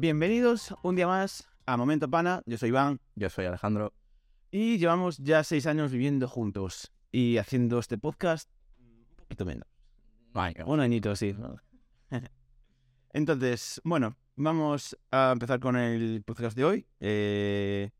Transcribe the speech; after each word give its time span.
Bienvenidos 0.00 0.72
un 0.84 0.94
día 0.94 1.08
más 1.08 1.48
a 1.66 1.76
Momento 1.76 2.08
Pana. 2.08 2.40
Yo 2.46 2.56
soy 2.56 2.68
Iván 2.68 3.00
Yo 3.16 3.28
soy 3.30 3.46
Alejandro. 3.46 3.92
y 4.52 4.78
llevamos 4.78 5.18
ya 5.18 5.42
seis 5.42 5.66
años 5.66 5.90
viviendo 5.90 6.28
juntos 6.28 6.92
y 7.10 7.36
haciendo 7.38 7.80
este 7.80 7.98
podcast 7.98 8.48
un 8.78 9.16
poquito 9.16 9.44
menos. 9.44 9.66
Un 10.66 10.78
añito, 10.78 11.16
sí. 11.16 11.34
Entonces, 13.12 13.80
bueno, 13.82 14.16
vamos 14.36 14.96
a 15.10 15.32
empezar 15.32 15.58
con 15.58 15.74
el 15.74 16.22
podcast 16.22 16.56
de 16.56 16.64
hoy. 16.64 16.86
Eh, 17.00 17.90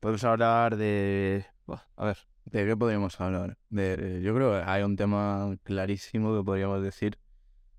podemos 0.00 0.24
hablar 0.24 0.76
de... 0.76 1.46
Buah, 1.68 1.82
a 1.94 2.04
ver, 2.04 2.18
¿De 2.46 2.66
qué 2.66 2.76
podríamos 2.76 3.20
hablar? 3.20 3.56
De, 3.70 4.20
yo 4.24 4.34
creo 4.34 4.50
que 4.54 4.68
hay 4.68 4.82
un 4.82 4.96
tema 4.96 5.56
clarísimo 5.62 6.36
que 6.36 6.42
podríamos 6.42 6.82
decir, 6.82 7.16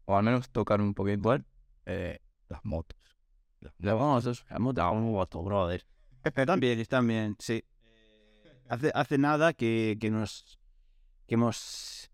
o 0.05 0.15
al 0.15 0.23
menos 0.23 0.49
tocar 0.49 0.79
un 0.79 0.93
poquito, 0.93 1.37
eh, 1.85 2.19
las 2.47 2.63
motos. 2.63 2.98
La 3.79 3.93
vamos 3.93 4.45
a 4.77 4.91
un 4.91 5.11
voto, 5.11 5.43
brother. 5.43 5.85
También, 6.45 6.85
también, 6.85 7.35
sí. 7.39 7.63
Hace, 8.67 8.91
hace 8.93 9.17
nada 9.17 9.53
que, 9.53 9.97
que 9.99 10.11
nos... 10.11 10.59
que 11.27 11.35
hemos 11.35 12.11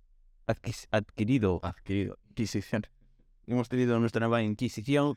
adquirido 0.92 1.60
Adquirido. 1.64 2.18
Adquisición. 2.30 2.84
hemos 3.48 3.70
tenido 3.70 4.00
nuestra 4.00 4.20
nueva 4.20 4.42
Inquisición, 4.44 5.16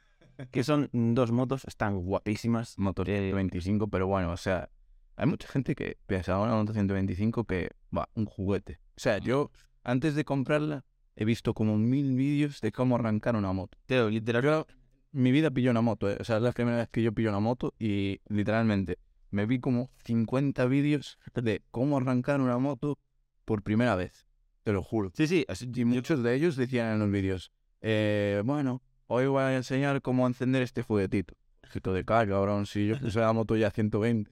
que 0.51 0.65
son 0.65 0.89
dos 0.93 1.33
motos, 1.33 1.65
están 1.65 1.99
guapísimas. 1.99 2.79
Motor 2.79 3.11
Eh, 3.11 3.31
125, 3.31 3.89
pero 3.89 4.07
bueno, 4.07 4.33
o 4.33 4.37
sea, 4.37 4.71
hay 5.17 5.27
mucha 5.27 5.49
gente 5.49 5.75
que 5.75 5.99
piensa 6.07 6.39
una 6.39 6.55
moto 6.55 6.73
125 6.73 7.45
que 7.45 7.71
va, 7.97 8.09
un 8.15 8.27
juguete. 8.27 8.81
O 8.97 9.01
sea, 9.01 9.19
yo 9.19 9.51
antes 9.83 10.15
de 10.15 10.25
comprarla 10.25 10.85
he 11.17 11.25
visto 11.25 11.55
como 11.55 11.77
mil 11.77 12.15
vídeos 12.15 12.61
de 12.61 12.71
cómo 12.71 12.95
arrancar 12.95 13.35
una 13.35 13.53
moto. 13.53 13.77
Teo, 13.87 14.09
literal, 14.09 14.43
Yo, 14.43 14.67
mi 15.13 15.33
vida 15.33 15.51
pilló 15.51 15.71
una 15.71 15.81
moto, 15.81 16.11
¿eh? 16.11 16.17
o 16.21 16.25
sea, 16.25 16.37
es 16.37 16.43
la 16.43 16.53
primera 16.53 16.77
vez 16.79 16.89
que 16.89 17.03
yo 17.03 17.13
pillo 17.13 17.31
una 17.31 17.41
moto 17.41 17.75
y 17.79 18.21
literalmente 18.29 18.99
me 19.31 19.47
vi 19.47 19.59
como 19.61 19.91
50 20.05 20.65
vídeos 20.67 21.19
de 21.35 21.63
cómo 21.71 21.97
arrancar 21.99 22.41
una 22.41 22.59
moto 22.59 22.99
por 23.45 23.63
primera 23.63 23.95
vez. 23.97 24.27
Te 24.65 24.73
lo 24.73 24.83
juro. 24.83 25.11
Sí, 25.15 25.27
sí, 25.27 25.45
así- 25.49 25.71
Y 25.75 25.85
muchos 25.85 26.23
de 26.23 26.35
ellos 26.35 26.57
decían 26.57 26.93
en 26.95 26.99
los 26.99 27.11
vídeos, 27.11 27.53
eh, 27.81 28.43
bueno, 28.45 28.83
hoy 29.07 29.27
voy 29.27 29.43
a 29.43 29.57
enseñar 29.57 30.03
cómo 30.03 30.27
encender 30.27 30.63
este 30.63 30.83
juguetito. 30.83 31.35
Juguetito 31.63 31.93
de 31.93 32.05
carga, 32.05 32.35
cabrón, 32.37 32.67
si 32.67 32.87
yo 32.87 32.99
puse 32.99 33.21
la 33.21 33.33
moto 33.33 33.57
ya 33.57 33.69
a 33.69 33.71
120. 33.71 34.31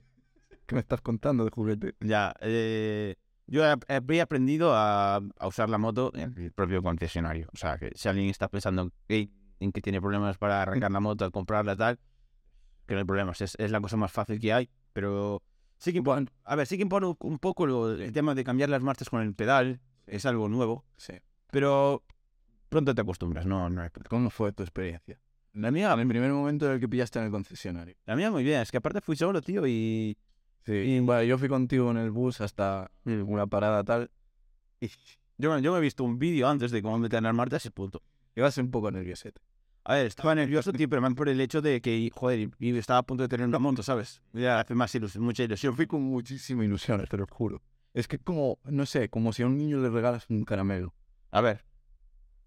¿Qué 0.67 0.75
me 0.75 0.81
estás 0.81 1.01
contando 1.01 1.45
de 1.45 1.51
juguete? 1.51 1.95
ya. 2.01 2.35
eh, 2.41 3.15
yo 3.47 3.63
he, 3.65 4.21
aprendido 4.21 4.75
a, 4.75 5.17
a 5.17 5.47
usar 5.47 5.71
la 5.71 5.79
moto 5.79 6.11
en 6.17 6.35
el 6.37 6.53
propio 6.53 6.83
concesionario. 6.83 7.49
O 7.53 7.57
sea, 7.57 7.79
que 7.79 7.93
si 7.95 8.09
alguien 8.09 8.29
está 8.29 8.49
pensando 8.49 8.91
que- 9.07 9.31
en 9.61 9.73
que 9.73 9.81
tiene 9.81 10.01
problemas 10.01 10.39
para 10.39 10.63
arrancar 10.63 10.91
la 10.91 11.01
moto, 11.01 11.25
al 11.25 11.33
comprarla, 11.33 11.77
tal, 11.77 11.99
que 12.87 12.95
no 12.95 13.01
hay 13.01 13.05
problemas. 13.07 13.41
Es, 13.41 13.55
es 13.59 13.71
la 13.71 13.81
cosa 13.81 13.97
más 13.97 14.13
fácil 14.13 14.39
que 14.41 14.53
hay, 14.53 14.69
pero 14.93 15.43
sí 15.79 15.93
que 15.93 15.99
impone, 15.99 16.27
a 16.45 16.57
ver, 16.57 16.67
sí 16.67 16.77
que 16.77 16.83
impone 16.83 17.15
un 17.19 17.39
poco 17.39 17.67
lo- 17.67 17.93
el 17.93 18.13
tema 18.13 18.35
de 18.35 18.45
cambiar 18.45 18.69
las 18.69 18.83
marchas 18.83 19.09
con 19.11 19.21
el 19.23 19.35
pedal. 19.35 19.81
Es 20.07 20.25
algo 20.25 20.49
nuevo, 20.49 20.85
Sí. 20.97 21.15
pero 21.51 22.05
pronto 22.69 22.95
te 22.95 23.01
acostumbras, 23.01 23.45
no, 23.47 23.69
no 23.71 23.83
hay. 23.83 23.89
¿Cómo 24.09 24.31
fue 24.31 24.53
tu 24.53 24.63
experiencia? 24.63 25.19
La 25.53 25.71
mía, 25.71 25.93
en 25.93 26.01
el 26.01 26.07
primer 26.09 26.31
momento 26.33 26.67
en 26.67 26.73
el 26.73 26.81
que 26.81 26.89
pillaste 26.89 27.19
en 27.19 27.25
el 27.25 27.31
concesionario. 27.31 27.97
La 28.05 28.15
mía 28.15 28.31
muy 28.31 28.45
bien, 28.45 28.61
es 28.61 28.71
que 28.71 28.77
aparte 28.77 29.01
fui 29.01 29.17
solo, 29.17 29.41
tío, 29.43 29.67
y 29.67 30.17
Sí. 30.65 30.73
Y 30.73 30.99
bueno, 31.01 31.23
yo 31.23 31.39
fui 31.39 31.49
contigo 31.49 31.93
en 31.93 31.97
el 31.97 32.11
bus 32.11 32.41
hasta 32.41 32.91
una 33.05 33.47
parada 33.47 33.85
tal. 33.85 34.11
Y 34.81 34.89
yo, 35.39 35.57
yo 35.61 35.73
me 35.73 35.79
he 35.79 35.81
visto 35.81 36.03
un 36.03 36.19
vídeo 36.19 36.49
antes 36.49 36.73
de 36.73 36.83
cómo 36.83 36.99
meter 36.99 37.23
las 37.23 37.33
marchas 37.35 37.65
y 37.67 37.71
punto. 37.71 38.03
Ibas 38.37 38.57
un 38.59 38.71
poco 38.71 38.91
nerviosete. 38.91 39.41
A 39.85 39.95
ver, 39.95 40.07
estaba 40.07 40.35
nervioso, 40.35 40.73
tío, 40.73 40.89
pero 40.89 41.01
más 41.01 41.15
por 41.15 41.29
el 41.29 41.41
hecho 41.41 41.63
de 41.63 41.81
que, 41.81 42.11
joder, 42.13 42.51
y 42.59 42.77
estaba 42.77 42.99
a 42.99 43.03
punto 43.05 43.23
de 43.23 43.29
tener 43.29 43.47
una 43.47 43.61
moto, 43.61 43.85
¿sabes? 43.85 44.21
Ya 44.33 44.59
hace 44.59 44.75
más 44.75 44.93
ilusión, 44.95 45.23
mucha 45.23 45.45
ilusión. 45.45 45.77
Fui 45.77 45.87
con 45.87 46.03
muchísima 46.03 46.65
ilusión, 46.65 47.05
te 47.09 47.17
lo 47.17 47.27
juro. 47.31 47.63
Es 47.95 48.09
que 48.09 48.19
como, 48.19 48.59
no 48.65 48.85
sé, 48.85 49.09
como 49.09 49.33
si 49.33 49.45
a 49.45 49.47
un 49.47 49.57
niño 49.57 49.81
le 49.81 49.89
regalas 49.89 50.27
un 50.29 50.45
caramelo. 50.45 50.93
A 51.31 51.41
ver, 51.41 51.65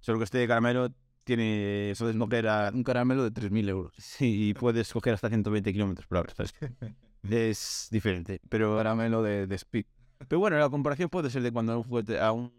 solo 0.01 0.17
que 0.17 0.25
este 0.25 0.45
caramelo 0.47 0.89
tiene, 1.23 1.93
puedes 1.97 2.15
mover 2.15 2.47
a, 2.47 2.71
Un 2.73 2.83
caramelo 2.83 3.23
de 3.23 3.31
3.000 3.31 3.69
euros. 3.69 3.93
sí, 3.97 4.49
y 4.49 4.53
puedes 4.53 4.91
coger 4.91 5.13
hasta 5.13 5.29
120 5.29 5.71
kilómetros 5.71 6.07
por 6.07 6.17
hora, 6.17 6.33
¿sabes? 6.35 6.53
Es 7.23 7.87
diferente, 7.91 8.41
pero, 8.49 8.75
Caramelo 8.77 9.21
de, 9.21 9.47
de 9.47 9.55
speed. 9.55 9.85
pero 10.27 10.39
bueno, 10.39 10.57
la 10.57 10.69
comparación 10.69 11.09
puede 11.09 11.29
ser 11.29 11.41
de 11.41 11.51
cuando 11.51 11.73
a 11.73 11.77
un 11.77 11.83
juguete, 11.83 12.19
a 12.19 12.31
un, 12.31 12.51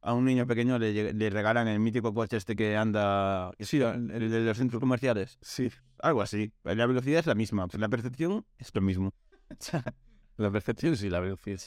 a 0.00 0.14
un 0.14 0.24
niño 0.24 0.46
pequeño 0.46 0.78
le, 0.78 1.12
le 1.12 1.30
regalan 1.30 1.68
el 1.68 1.80
mítico 1.80 2.14
coche 2.14 2.36
este 2.36 2.54
que 2.56 2.76
anda, 2.76 3.52
Sí, 3.58 3.80
el, 3.80 4.30
de 4.30 4.40
los 4.40 4.56
centros 4.56 4.80
comerciales. 4.80 5.38
Sí. 5.40 5.70
Algo 6.00 6.22
así. 6.22 6.52
La 6.64 6.86
velocidad 6.86 7.20
es 7.20 7.26
la 7.26 7.34
misma, 7.34 7.66
la 7.72 7.88
percepción 7.88 8.44
es 8.58 8.70
lo 8.74 8.80
mismo. 8.80 9.12
La 10.36 10.52
percepción 10.52 10.96
sí, 10.96 11.10
la 11.10 11.18
velocidad. 11.18 11.58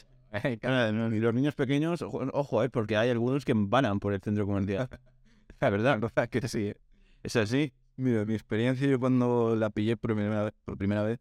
Y 0.44 1.18
los 1.18 1.34
niños 1.34 1.54
pequeños, 1.54 2.00
ojo, 2.00 2.62
eh, 2.64 2.70
porque 2.70 2.96
hay 2.96 3.10
algunos 3.10 3.44
que 3.44 3.52
vanan 3.54 4.00
por 4.00 4.14
el 4.14 4.22
centro 4.22 4.46
comercial. 4.46 4.88
La 5.60 5.68
verdad, 5.68 6.00
verdad 6.00 6.30
que 6.30 6.48
sí. 6.48 6.68
eh. 6.68 6.76
es 7.22 7.36
así. 7.36 7.74
Mira, 7.96 8.24
mi 8.24 8.32
experiencia 8.32 8.88
yo 8.88 8.98
cuando 8.98 9.54
la 9.56 9.68
pillé 9.68 9.98
por 9.98 10.14
primera 10.14 10.44
vez, 10.44 10.54
por 10.64 10.78
primera 10.78 11.02
vez 11.02 11.20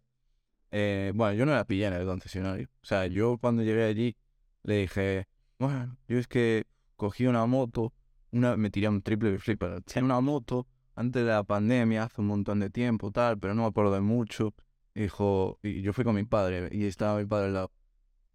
eh, 0.71 1.11
bueno, 1.13 1.33
yo 1.33 1.45
no 1.45 1.51
la 1.53 1.65
pillé 1.65 1.87
en 1.87 1.93
el 1.93 2.05
concesionario. 2.05 2.69
O 2.81 2.85
sea, 2.85 3.05
yo 3.07 3.37
cuando 3.37 3.61
llegué 3.63 3.83
allí 3.83 4.15
le 4.63 4.77
dije, 4.77 5.27
bueno, 5.59 5.97
yo 6.07 6.17
es 6.17 6.27
que 6.27 6.65
cogí 7.01 7.25
una 7.25 7.47
moto, 7.47 7.93
una, 8.31 8.55
me 8.57 8.69
tiré 8.69 8.87
un 8.87 9.01
triple 9.01 9.39
flip, 9.39 9.59
pero 9.59 9.79
una 10.05 10.21
moto 10.21 10.67
antes 10.93 11.23
de 11.23 11.29
la 11.31 11.43
pandemia, 11.43 12.03
hace 12.03 12.21
un 12.21 12.27
montón 12.27 12.59
de 12.59 12.69
tiempo, 12.69 13.11
tal, 13.11 13.39
pero 13.39 13.55
no 13.55 13.63
me 13.63 13.67
acuerdo 13.69 13.91
de 13.95 14.01
mucho. 14.01 14.53
Dijo, 14.93 15.57
y 15.63 15.81
yo 15.81 15.93
fui 15.93 16.03
con 16.03 16.13
mi 16.13 16.25
padre 16.25 16.69
y 16.71 16.85
estaba 16.85 17.17
mi 17.17 17.25
padre 17.25 17.47
al 17.47 17.53
lado. 17.53 17.71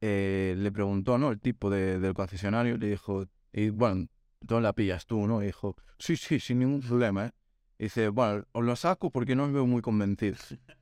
Eh, 0.01 0.55
le 0.59 0.73
preguntó, 0.73 1.17
¿no? 1.17 1.31
El 1.31 1.41
tipo 1.41 1.71
de- 1.71 2.01
del 2.01 2.13
concesionario, 2.15 2.77
le 2.77 2.89
dijo, 2.89 3.27
y 3.53 3.71
bueno, 3.71 4.09
tú 4.45 4.59
la 4.59 4.73
pillas 4.73 5.07
tú, 5.07 5.29
¿no? 5.29 5.43
Y 5.43 5.47
dijo, 5.47 5.77
sí, 5.99 6.17
sí, 6.17 6.41
sin 6.41 6.59
ningún 6.59 6.81
problema, 6.81 7.27
¿eh? 7.27 7.31
Y 7.79 7.85
dice, 7.85 8.09
bueno, 8.09 8.45
os 8.51 8.65
lo 8.65 8.75
saco 8.75 9.11
porque 9.11 9.37
no 9.37 9.47
me 9.47 9.53
veo 9.53 9.67
muy 9.67 9.81
convencido. 9.81 10.37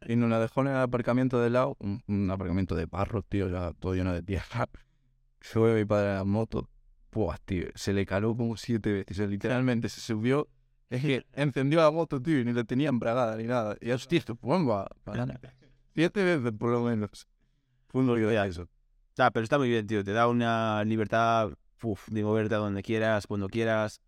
Y 0.09 0.17
nos 0.17 0.31
la 0.31 0.41
dejó 0.41 0.63
en 0.63 0.69
el 0.69 0.77
aparcamiento 0.77 1.39
de 1.39 1.51
lado, 1.51 1.77
un, 1.81 2.03
un 2.07 2.31
aparcamiento 2.31 2.75
de 2.77 2.87
barro, 2.87 3.21
tío, 3.23 3.49
ya 3.51 3.73
todo 3.75 3.95
lleno 3.95 4.15
de 4.15 4.23
tierra. 4.23 4.69
Sube 5.43 5.75
mi 5.75 5.85
padre 5.85 6.13
a 6.13 6.15
la 6.15 6.25
moto, 6.25 6.71
pues, 7.15 7.41
tío, 7.43 7.69
se 7.77 7.93
le 7.93 8.05
caló 8.05 8.37
como 8.37 8.57
siete 8.57 8.93
veces, 8.93 9.13
o 9.13 9.15
sea, 9.15 9.27
literalmente 9.29 9.89
se 9.89 10.01
subió, 10.01 10.49
es 10.91 11.01
que 11.01 11.25
encendió 11.33 11.79
la 11.79 11.93
moto, 11.93 12.21
tío, 12.21 12.41
y 12.41 12.45
ni 12.45 12.53
le 12.53 12.65
tenía 12.65 12.89
embragada 12.89 13.37
ni 13.37 13.45
nada. 13.45 13.77
Y 13.81 13.93
hostia, 13.93 14.19
esto, 14.19 14.37
banana. 14.43 15.41
Siete 15.95 16.25
veces 16.25 16.53
por 16.59 16.71
lo 16.71 16.83
menos. 16.83 17.29
Fue 17.87 18.01
un 18.01 18.09
rollo 18.09 18.29
de 18.29 18.49
eso. 18.49 18.69
Sea, 19.13 19.31
pero 19.31 19.45
está 19.45 19.59
muy 19.59 19.69
bien, 19.69 19.87
tío. 19.87 20.03
Te 20.03 20.11
da 20.11 20.27
una 20.27 20.83
libertad 20.83 21.53
uf, 21.85 22.09
de 22.09 22.25
moverte 22.25 22.57
a 22.57 22.59
donde 22.59 22.83
quieras, 22.83 23.29
cuando 23.29 23.49
quieras, 23.49 24.01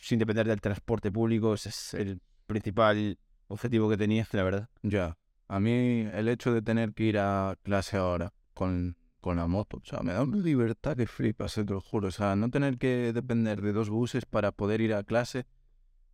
sin 0.00 0.20
depender 0.20 0.46
del 0.46 0.60
transporte 0.60 1.10
público. 1.10 1.54
Ese 1.54 1.70
es 1.70 1.94
el 1.94 2.20
principal 2.46 3.18
objetivo 3.48 3.88
que 3.88 3.96
tenías, 3.96 4.32
la 4.32 4.44
verdad. 4.44 4.68
Ya. 4.82 5.18
A 5.48 5.58
mí 5.58 6.06
el 6.12 6.28
hecho 6.28 6.52
de 6.52 6.62
tener 6.62 6.94
que 6.94 7.02
ir 7.02 7.18
a 7.18 7.56
clase 7.64 7.96
ahora 7.96 8.32
con, 8.54 8.96
con 9.28 9.36
la 9.36 9.46
moto, 9.46 9.76
o 9.76 9.84
sea, 9.84 10.00
me 10.00 10.14
da 10.14 10.22
una 10.22 10.38
libertad 10.38 10.96
que 10.96 11.06
flipas, 11.06 11.58
eh, 11.58 11.64
te 11.64 11.74
lo 11.74 11.82
juro. 11.82 12.08
O 12.08 12.10
sea, 12.10 12.34
no 12.34 12.48
tener 12.48 12.78
que 12.78 13.12
depender 13.12 13.60
de 13.60 13.74
dos 13.74 13.90
buses 13.90 14.24
para 14.24 14.52
poder 14.52 14.80
ir 14.80 14.94
a 14.94 15.04
clase 15.04 15.44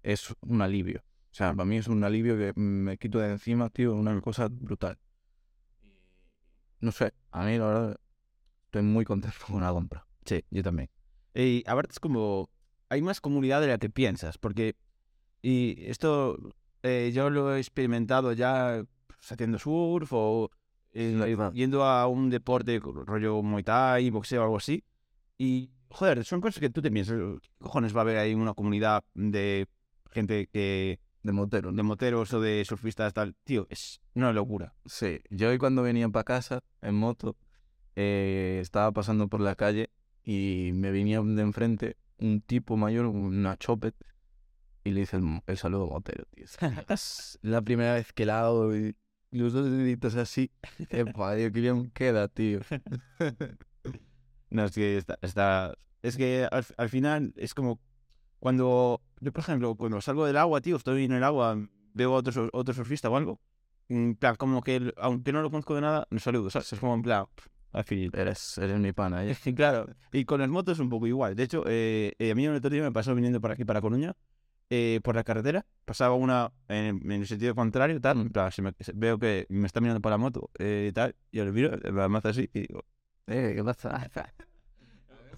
es 0.03 0.35
un 0.41 0.61
alivio. 0.63 1.05
O 1.31 1.35
sea, 1.35 1.55
para 1.55 1.65
mí 1.65 1.77
es 1.77 1.87
un 1.87 2.03
alivio 2.03 2.37
que 2.37 2.53
me 2.59 2.99
quito 2.99 3.21
de 3.21 3.31
encima, 3.31 3.71
tío, 3.71 3.95
una 3.95 4.21
cosa 4.21 4.49
brutal. 4.51 4.99
No 6.81 6.91
sé, 6.91 7.15
a 7.31 7.45
mí 7.45 7.57
la 7.57 7.67
verdad 7.67 8.01
estoy 8.65 8.83
muy 8.83 9.05
contento 9.05 9.39
con 9.47 9.61
la 9.61 9.71
compra. 9.71 10.05
Sí, 10.25 10.45
yo 10.51 10.65
también. 10.65 10.91
Y 11.35 11.63
aparte 11.69 11.93
es 11.93 12.01
como... 12.01 12.51
Hay 12.89 13.01
más 13.01 13.21
comunidad 13.21 13.61
de 13.61 13.69
la 13.69 13.79
que 13.79 13.91
piensas, 13.91 14.39
porque... 14.39 14.75
Y 15.41 15.85
esto 15.87 16.37
eh, 16.83 17.13
yo 17.15 17.31
lo 17.31 17.55
he 17.55 17.61
experimentado 17.61 18.33
ya 18.33 18.85
pues, 19.07 19.31
haciendo 19.31 19.61
surf 19.61 20.13
o 20.13 20.51
eh, 20.95 21.37
yendo 21.53 21.85
a 21.85 22.07
un 22.07 22.31
deporte 22.31 22.81
rollo 22.81 23.43
Muay 23.43 23.65
Thai, 23.65 24.11
boxeo 24.11 24.41
o 24.41 24.45
algo 24.45 24.57
así. 24.57 24.85
Y, 25.37 25.71
joder, 25.89 26.25
son 26.25 26.41
cosas 26.41 26.61
que 26.61 26.71
tú 26.71 26.81
te 26.81 26.91
piensas, 26.91 27.17
¿qué 27.43 27.49
cojones 27.59 27.95
va 27.95 28.01
a 28.01 28.03
haber 28.03 28.19
ahí 28.19 28.35
una 28.35 28.55
comunidad 28.55 29.05
de 29.15 29.69
gente 30.11 30.49
que... 30.53 31.01
De 31.25 31.33
motero, 31.33 31.73
de 31.73 31.83
moteros 31.83 32.35
o 32.35 32.41
de 32.41 32.63
surfistas 32.67 33.15
tal? 33.15 33.35
Tío, 33.45 33.67
es 33.71 34.03
una 34.15 34.31
locura. 34.31 34.75
Sí, 34.85 35.21
yo 35.31 35.49
hoy 35.49 35.57
cuando 35.57 35.83
venía 35.83 36.07
para 36.11 36.25
casa 36.25 36.63
en 36.83 36.97
moto, 36.97 37.39
eh, 37.97 38.59
estaba 38.61 38.93
pasando 38.93 39.27
por 39.29 39.41
la 39.41 39.55
calle 39.55 39.89
y 40.23 40.73
me 40.75 40.91
venía 40.91 41.23
de 41.23 41.41
enfrente 41.41 41.97
un 42.19 42.43
tipo 42.43 42.77
mayor, 42.77 43.07
una 43.07 43.57
chopet, 43.57 43.95
y 44.85 44.91
le 44.91 45.01
hice 45.01 45.17
el, 45.17 45.41
el 45.47 45.57
saludo 45.57 45.87
motero, 45.87 46.25
tío. 46.27 46.45
Es 46.91 47.39
la 47.41 47.63
primera 47.63 47.95
vez 47.95 48.13
que 48.13 48.27
la 48.27 48.43
hago 48.45 48.77
y 48.77 48.95
los 49.39 49.53
dos 49.53 49.71
deditos 49.71 50.15
así. 50.17 50.51
Epa, 50.91 51.37
tío, 51.37 51.53
qué 51.53 51.61
bien 51.61 51.91
queda, 51.91 52.29
tío. 52.29 52.61
No, 54.51 54.65
es 54.65 54.73
que 54.75 54.97
está, 54.99 55.19
está- 55.23 55.75
es 56.03 56.17
que 56.17 56.47
al, 56.51 56.65
al 56.77 56.89
final 56.89 57.33
es 57.37 57.55
como 57.55 57.81
cuando 58.41 59.03
yo, 59.21 59.33
por 59.33 59.43
ejemplo, 59.43 59.75
cuando 59.77 60.01
salgo 60.01 60.27
del 60.27 60.37
agua, 60.37 60.61
tío, 60.61 60.77
estoy 60.77 61.05
en 61.05 61.13
el 61.13 61.25
agua 61.25 61.59
veo 61.95 62.15
a 62.15 62.17
otro, 62.19 62.51
otro 62.53 62.75
surfista 62.75 63.11
o 63.11 63.17
algo, 63.17 63.41
en 63.89 64.17
plan, 64.17 64.37
como 64.37 64.63
que, 64.63 64.93
aunque 64.99 65.33
no 65.33 65.43
lo 65.43 65.51
conozco 65.51 65.75
de 65.75 65.81
nada, 65.83 66.07
nos 66.11 66.23
saludo, 66.23 66.51
¿sabes? 66.51 66.73
Es 66.73 66.81
como 66.81 66.95
en 66.95 67.03
plan, 67.03 67.27
al 67.73 67.85
fin. 67.85 68.11
Eres, 68.15 68.59
eres 68.59 68.79
mi 68.79 68.93
pana, 68.93 69.25
¿eh? 69.27 69.37
claro, 69.57 69.87
y 70.13 70.25
con 70.25 70.41
las 70.41 70.49
motos 70.51 70.75
es 70.75 70.81
un 70.81 70.91
poco 70.91 71.07
igual. 71.07 71.35
De 71.37 71.45
hecho, 71.45 71.65
eh, 71.67 72.15
eh, 72.19 72.31
a 72.33 72.35
mí 72.35 72.45
el 72.47 72.55
otro 72.57 72.71
día 72.71 72.83
me 72.83 72.93
pasó 72.93 73.15
viniendo 73.15 73.41
por 73.41 73.53
aquí, 73.53 73.65
para 73.65 73.81
Coruña, 73.81 74.15
eh, 74.97 75.01
por 75.03 75.15
la 75.17 75.25
carretera, 75.25 75.67
pasaba 75.85 76.15
una 76.15 76.53
en, 76.69 77.01
en 77.05 77.13
el 77.23 77.27
sentido 77.27 77.55
contrario, 77.55 78.01
tal, 78.01 78.21
en 78.21 78.31
plan, 78.31 78.51
se 78.53 78.63
me- 78.63 78.73
se- 78.81 78.93
veo 78.95 79.19
que 79.19 79.47
me 79.51 79.67
está 79.67 79.81
mirando 79.81 80.01
por 80.01 80.11
la 80.13 80.19
moto, 80.19 80.51
eh, 80.59 80.91
tal, 80.95 81.15
y 81.31 81.39
yo 81.39 81.45
le 81.45 81.53
miro, 81.53 81.71
me 82.09 82.19
hace 82.19 82.29
así, 82.29 82.51
y 82.55 82.61
digo, 82.67 82.85
Eh, 83.27 83.53
¿qué 83.57 83.65
pasa? 83.65 83.89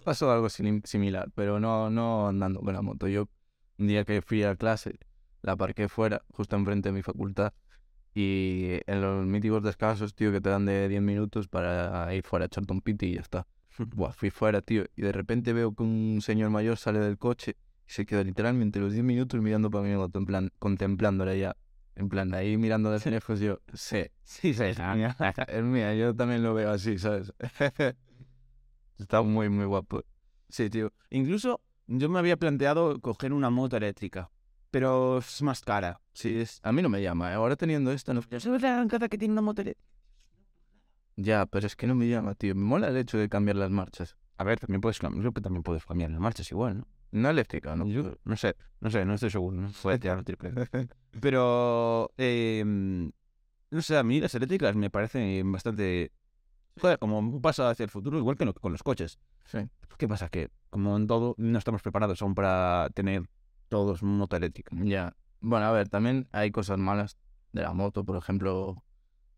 Pasó 0.05 0.31
algo 0.31 0.49
sim- 0.49 0.83
similar, 0.85 1.31
pero 1.35 1.59
no, 1.61 1.91
no 1.91 2.29
andando 2.29 2.61
con 2.61 2.75
la 2.75 2.83
moto. 2.83 3.09
Yo, 3.09 3.29
un 3.79 3.87
día 3.89 4.05
que 4.05 4.23
fui 4.23 4.43
a 4.45 4.55
clase, 4.57 4.99
la 5.43 5.53
aparqué 5.53 5.89
fuera, 5.89 6.23
justo 6.33 6.57
enfrente 6.57 6.89
de 6.91 6.93
mi 6.93 7.03
facultad, 7.03 7.53
y 8.15 8.81
en 8.87 9.01
los 9.03 9.27
míticos 9.27 9.63
descansos, 9.63 10.15
tío, 10.15 10.33
que 10.33 10.41
te 10.41 10.51
dan 10.51 10.67
de 10.67 10.89
10 10.89 11.03
minutos 11.03 11.49
para 11.49 12.15
ir 12.15 12.25
fuera 12.25 12.45
a 12.45 12.47
echarte 12.47 12.73
un 12.73 12.81
piti 12.83 13.07
y 13.07 13.15
ya 13.17 13.21
está. 13.23 13.47
Buah, 13.79 14.13
fui 14.13 14.31
fuera, 14.31 14.63
tío, 14.63 14.85
y 14.97 15.03
de 15.03 15.13
repente 15.13 15.53
veo 15.53 15.75
que 15.75 15.83
un 15.83 16.21
señor 16.23 16.51
mayor 16.51 16.79
sale 16.79 17.01
del 17.01 17.19
coche 17.19 17.57
y 17.87 17.91
se 17.91 18.07
queda 18.07 18.25
literalmente 18.25 18.81
los 18.81 18.93
10 18.93 19.05
minutos 19.05 19.41
mirando 19.41 19.71
para 19.71 19.97
moto, 19.97 20.19
en 20.19 20.27
plan, 20.27 20.53
contemplándola 20.59 21.35
ya. 21.35 21.57
En 21.95 22.09
plan, 22.11 22.35
ahí 22.35 22.57
mirando 22.59 22.91
de 22.91 23.11
lejos, 23.11 23.41
yo, 23.41 23.61
sí, 23.73 24.05
sí, 24.23 24.53
sí, 24.53 24.65
es 25.49 25.65
mía, 25.65 25.95
yo 25.95 26.15
también 26.15 26.43
lo 26.43 26.53
veo 26.55 26.71
así, 26.71 26.99
¿sabes? 26.99 27.33
Está 28.99 29.23
muy, 29.23 29.49
muy 29.49 29.65
guapo. 29.65 30.03
Sí, 30.49 30.71
tío. 30.71 30.93
Incluso 31.11 31.61
yo 31.87 32.09
me 32.09 32.19
había 32.19 32.37
planteado 32.37 33.01
coger 33.01 33.33
una 33.33 33.51
moto 33.51 33.77
eléctrica, 33.77 34.31
pero 34.71 35.19
es 35.19 35.43
más 35.43 35.61
cara. 35.61 36.01
Sí, 36.13 36.39
es... 36.39 36.61
A 36.63 36.73
mí 36.73 36.83
no 36.83 36.89
me 36.89 37.03
llama, 37.03 37.31
¿eh? 37.31 37.35
ahora 37.35 37.57
teniendo 37.57 37.93
esta 37.93 38.13
no... 38.15 38.23
Yo 38.31 38.41
soy 38.41 38.59
la 38.59 38.87
cada 38.89 39.09
que 39.09 39.19
tiene 39.19 39.33
una 39.33 39.43
moto 39.43 39.63
eléctrica. 39.63 39.91
Ya, 41.17 41.47
pero 41.47 41.67
es 41.67 41.77
que 41.77 41.87
no 41.87 41.95
me 41.95 42.09
llama, 42.09 42.35
tío. 42.35 42.55
Me 42.55 42.63
mola 42.63 42.89
el 42.89 42.97
hecho 42.97 43.17
de 43.17 43.29
cambiar 43.29 43.57
las 43.57 43.71
marchas. 43.71 44.17
A 44.37 44.45
ver, 44.45 44.61
también 44.61 44.83
puedes, 44.83 44.99
creo 44.99 45.33
que 45.33 45.41
también 45.41 45.63
puedes 45.63 45.85
cambiar 45.87 46.11
las 46.11 46.21
marchas 46.21 46.51
igual, 46.51 46.79
¿no? 46.79 46.87
No 47.13 47.31
eléctrica, 47.31 47.77
¿no? 47.77 47.87
Yo 47.87 48.17
no 48.25 48.37
sé, 48.37 48.57
no 48.81 48.91
sé, 48.91 49.05
no 49.05 49.15
estoy 49.15 49.31
seguro. 49.31 49.57
No 49.57 49.71
puede 49.83 49.99
tirar 49.99 50.23
triple. 50.25 50.53
Pero, 51.21 52.13
eh, 52.19 52.63
no 52.65 53.83
sé, 53.83 53.97
a 53.97 54.03
mí 54.03 54.21
las 54.21 54.35
eléctricas 54.35 54.77
me 54.77 54.91
parecen 54.91 55.51
bastante... 55.53 56.13
Joder, 56.81 56.99
como 56.99 57.19
un 57.19 57.41
paso 57.41 57.67
hacia 57.67 57.85
el 57.85 57.91
futuro, 57.91 58.19
igual 58.19 58.37
que 58.37 58.45
lo- 58.45 58.53
con 58.55 58.73
los 58.73 58.83
coches. 58.83 59.19
Sí. 59.47 59.59
¿Qué 59.97 60.07
pasa? 60.07 60.29
Que, 60.29 60.51
como 60.69 60.95
en 60.97 61.07
todo, 61.07 61.35
no 61.39 61.59
estamos 61.59 61.81
preparados 61.81 62.21
aún 62.21 62.35
para 62.35 62.89
tener 62.93 63.23
todos 63.69 64.03
moto 64.03 64.37
eléctrica. 64.37 64.77
Ya. 64.83 65.17
Bueno, 65.41 65.67
a 65.67 65.73
ver, 65.73 65.89
también 65.89 66.29
hay 66.33 66.51
cosas 66.51 66.77
malas 66.79 67.17
de 67.53 67.63
la 67.63 67.73
moto, 67.73 68.05
por 68.05 68.17
ejemplo. 68.17 68.85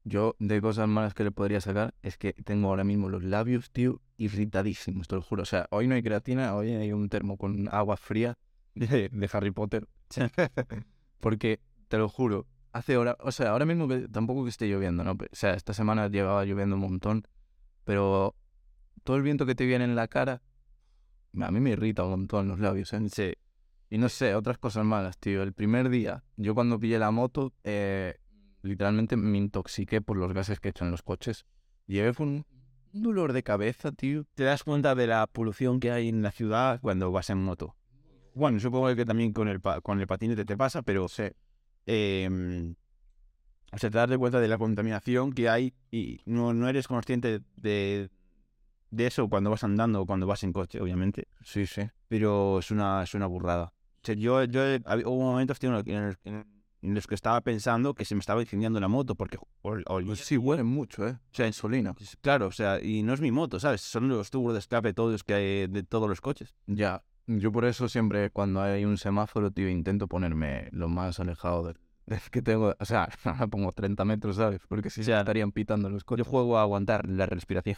Yo, 0.05 0.37
de 0.39 0.61
cosas 0.61 0.89
malas 0.89 1.15
que 1.15 1.25
le 1.25 1.31
podría 1.31 1.61
sacar, 1.61 1.95
es 2.03 2.17
que 2.17 2.33
tengo 2.33 2.69
ahora 2.69 2.85
mismo 2.85 3.09
los 3.09 3.23
labios, 3.23 3.71
tío, 3.71 4.01
irritadísimos, 4.17 5.09
te 5.09 5.17
lo 5.17 5.23
juro. 5.23 5.43
O 5.43 5.47
sea, 5.47 5.67
hoy 5.71 5.87
no 5.87 5.95
hay 5.95 6.03
creatina, 6.03 6.55
hoy 6.55 6.73
hay 6.73 6.93
un 6.93 7.09
termo 7.09 7.37
con 7.37 7.69
agua 7.73 7.97
fría 7.97 8.39
de, 8.75 9.09
de 9.11 9.31
Harry 9.33 9.51
Potter. 9.51 9.87
Porque, 11.21 11.61
te 11.89 11.99
lo 11.99 12.09
juro, 12.09 12.47
hace 12.73 12.97
hora, 12.97 13.17
o 13.21 13.33
sea, 13.33 13.51
ahora 13.51 13.67
mismo 13.67 13.89
que 13.89 14.09
tampoco 14.09 14.45
que 14.45 14.51
esté 14.51 14.69
lloviendo, 14.69 15.05
¿no? 15.05 15.13
O 15.13 15.17
sea, 15.33 15.55
esta 15.55 15.75
semana 15.75 16.09
llevaba 16.09 16.45
lloviendo 16.45 16.77
un 16.77 16.83
montón, 16.83 17.27
pero 17.85 18.35
todo 19.05 19.17
el 19.17 19.23
viento 19.23 19.47
que 19.47 19.55
te 19.55 19.67
viene 19.67 19.85
en 19.85 19.97
la 19.97 20.09
cara, 20.09 20.43
a 21.41 21.51
mí 21.51 21.61
me 21.61 21.71
irrita 21.71 22.05
un 22.05 22.11
montón 22.11 22.49
los 22.49 22.61
labios, 22.61 22.93
¿eh? 22.93 23.01
Sí. 23.11 23.33
Y 23.91 23.99
no 23.99 24.09
sé, 24.09 24.35
otras 24.35 24.59
cosas 24.59 24.85
malas, 24.85 25.19
tío. 25.19 25.43
El 25.43 25.55
primer 25.55 25.89
día, 25.89 26.23
yo 26.37 26.55
cuando 26.55 26.79
pillé 26.79 26.99
la 26.99 27.11
moto, 27.11 27.55
eh, 27.65 28.19
literalmente 28.69 29.17
me 29.17 29.39
intoxiqué 29.39 30.01
por 30.01 30.17
los 30.17 30.33
gases 30.33 30.61
que 30.61 30.73
en 30.81 30.91
los 30.91 31.03
coches. 31.03 31.45
Llevé 31.87 32.13
un, 32.19 32.45
dolor 32.93 33.33
de 33.33 33.43
cabeza, 33.43 33.93
tío. 33.93 34.25
te 34.35 34.45
das 34.45 34.63
cuenta 34.65 34.95
de 34.95 35.07
la 35.07 35.27
polución 35.27 35.81
que 35.81 35.91
hay 35.91 36.09
en 36.09 36.23
la 36.23 36.31
ciudad 36.31 36.81
cuando 36.81 37.11
vas 37.11 37.31
en 37.31 37.39
moto. 37.43 37.75
Bueno, 38.35 38.61
supongo 38.61 38.95
que 38.95 39.05
también 39.05 39.33
con 39.33 39.49
el, 39.49 39.61
pa- 39.61 39.81
con 39.81 40.01
el 40.01 40.07
patinete 40.07 40.45
te 40.45 40.57
pasa, 40.57 40.83
pero 40.83 41.09
Sí. 41.09 41.25
eh, 41.87 42.75
o 43.73 43.79
sea, 43.79 43.91
te 43.91 43.99
das 43.99 44.09
de 44.09 44.17
cuenta 44.19 44.41
de 44.41 44.49
la 44.49 44.57
contaminación 44.59 45.33
que 45.33 45.49
hay 45.49 45.75
y 45.91 46.21
no, 46.25 46.55
no 46.55 46.69
eres 46.69 46.89
consciente 46.89 47.41
de, 47.57 48.11
de 48.91 49.07
eso 49.07 49.29
cuando 49.29 49.51
vas 49.51 49.65
andando 49.65 50.01
o 50.03 50.07
cuando 50.07 50.27
vas 50.27 50.43
en 50.45 50.53
coche, 50.53 50.81
obviamente, 50.81 51.29
Sí, 51.43 51.67
sí. 51.67 51.83
pero 52.09 52.61
es 52.61 52.71
una, 52.71 53.03
es 53.03 53.15
una 53.15 53.27
burrada. 53.27 53.73
O 54.03 54.07
sea, 54.07 54.15
yo, 54.15 54.45
yo 54.45 54.63
hubo 55.07 55.21
momentos 55.33 55.59
tío, 55.59 55.69
en, 55.71 55.75
los- 55.77 55.87
en 56.25 56.37
los- 56.37 56.47
en- 56.83 56.95
los 56.95 57.07
que 57.07 57.15
estaba 57.15 57.41
pensando 57.41 57.95
que 57.95 58.05
se 58.05 58.15
me 58.15 58.21
estaba 58.21 58.41
incendiando 58.41 58.79
la 58.81 58.89
moto 58.89 59.15
porque 59.15 59.39
Pues 59.63 60.21
sí, 60.21 60.37
huelen 60.37 60.67
mucho, 60.67 61.07
¿eh? 61.07 61.13
o 61.13 61.35
sea, 61.35 61.47
Insulina. 61.47 61.95
Claro, 62.21 62.47
o 62.47 62.53
sea, 62.53 62.81
y 62.83 63.03
no 63.03 63.13
es 63.15 63.21
mi 63.21 63.31
moto, 63.31 63.59
¿sabes? 63.61 63.81
Son 63.81 64.09
los 64.09 64.31
tubos 64.31 64.53
de 64.53 64.59
escape 64.61 64.93
todos 64.95 65.25
que 65.25 65.35
hay 65.35 65.67
de 65.67 65.83
todos 65.83 66.09
los 66.09 66.21
coches. 66.21 66.55
Ya. 66.67 67.03
Yo 67.27 67.53
por 67.53 67.67
eso 67.67 67.89
siempre 67.91 68.31
cuando 68.31 68.63
hay 68.63 68.87
un 68.87 68.97
semáforo, 68.97 69.51
tío, 69.51 69.69
intento 69.69 70.09
ponerme 70.09 70.69
lo 70.73 70.89
más 70.89 71.21
alejado 71.21 71.63
del, 71.65 71.77
que 72.31 72.41
tengo. 72.41 72.75
O 72.79 72.85
sea, 72.87 73.09
ahora 73.25 73.47
pongo 73.49 73.73
30 73.73 74.05
metros, 74.07 74.37
¿sabes? 74.37 74.61
Porque 74.67 74.89
si 74.89 75.03
O 75.03 75.05
sea, 75.05 75.21
estarían 75.21 75.53
pitando 75.53 75.91
los 75.91 76.03
Yo 76.03 76.07
coches. 76.07 76.27
juego 76.27 76.57
a 76.59 76.63
aguantar 76.63 77.07
la 77.09 77.27
respiración. 77.27 77.77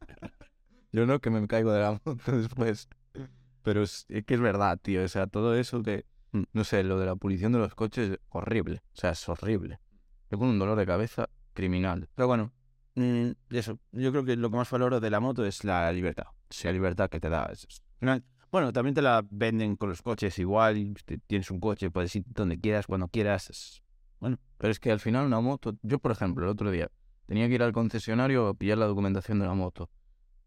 Yo 0.92 1.06
no, 1.06 1.20
que 1.20 1.30
me 1.30 1.46
caigo 1.46 1.72
de 1.72 1.80
la 1.80 1.92
moto 2.04 2.32
después. 2.32 2.88
Pero 3.62 3.82
es, 3.82 4.06
es 4.08 4.24
que 4.24 4.34
es 4.34 4.40
verdad, 4.40 4.78
tío. 4.80 5.04
O 5.04 5.08
sea, 5.08 5.26
todo 5.26 5.54
eso 5.54 5.82
que. 5.82 6.04
No 6.32 6.64
sé, 6.64 6.82
lo 6.82 6.98
de 6.98 7.06
la 7.06 7.16
polución 7.16 7.52
de 7.52 7.58
los 7.58 7.74
coches, 7.74 8.18
horrible. 8.28 8.82
O 8.94 8.96
sea, 8.96 9.10
es 9.10 9.28
horrible. 9.28 9.80
Yo 10.30 10.38
un 10.38 10.58
dolor 10.58 10.78
de 10.78 10.86
cabeza 10.86 11.28
criminal. 11.52 12.08
Pero 12.14 12.28
bueno, 12.28 12.52
mm, 12.94 13.30
eso. 13.50 13.78
Yo 13.92 14.10
creo 14.12 14.24
que 14.24 14.36
lo 14.36 14.50
que 14.50 14.56
más 14.56 14.70
valoro 14.70 15.00
de 15.00 15.10
la 15.10 15.20
moto 15.20 15.44
es 15.44 15.64
la 15.64 15.90
libertad. 15.92 16.26
La 16.64 16.72
libertad 16.72 17.08
que 17.10 17.20
te 17.20 17.28
da. 17.28 17.50
Bueno, 18.50 18.72
también 18.72 18.94
te 18.94 19.02
la 19.02 19.24
venden 19.30 19.76
con 19.76 19.88
los 19.90 20.02
coches 20.02 20.38
igual. 20.38 20.94
Tienes 21.26 21.50
un 21.50 21.60
coche, 21.60 21.90
puedes 21.90 22.14
ir 22.16 22.24
donde 22.26 22.58
quieras, 22.58 22.86
cuando 22.86 23.08
quieras. 23.08 23.50
es- 23.50 23.82
Pero 24.20 24.70
es 24.72 24.80
que 24.80 24.90
al 24.92 25.00
final 25.00 25.26
una 25.26 25.40
moto, 25.40 25.76
yo 25.82 25.98
por 25.98 26.12
ejemplo, 26.12 26.44
el 26.44 26.50
otro 26.50 26.70
día 26.70 26.90
tenía 27.26 27.48
que 27.48 27.54
ir 27.54 27.62
al 27.62 27.72
concesionario 27.72 28.48
a 28.48 28.54
pillar 28.54 28.78
la 28.78 28.86
documentación 28.86 29.38
de 29.38 29.46
la 29.46 29.54
moto. 29.54 29.88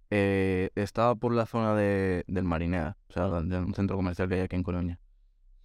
Eh, 0.10 0.70
estaba 0.75 1.16
por 1.16 1.34
la 1.34 1.46
zona 1.46 1.74
de, 1.75 2.24
del 2.28 2.44
Marineda, 2.44 2.98
o 3.10 3.13
sea, 3.13 3.30
de 3.42 3.58
un 3.58 3.74
centro 3.74 3.96
comercial 3.96 4.28
que 4.30 4.36
hay 4.36 4.42
aquí 4.42 4.56
en 4.56 4.63
Colonia. 4.63 5.00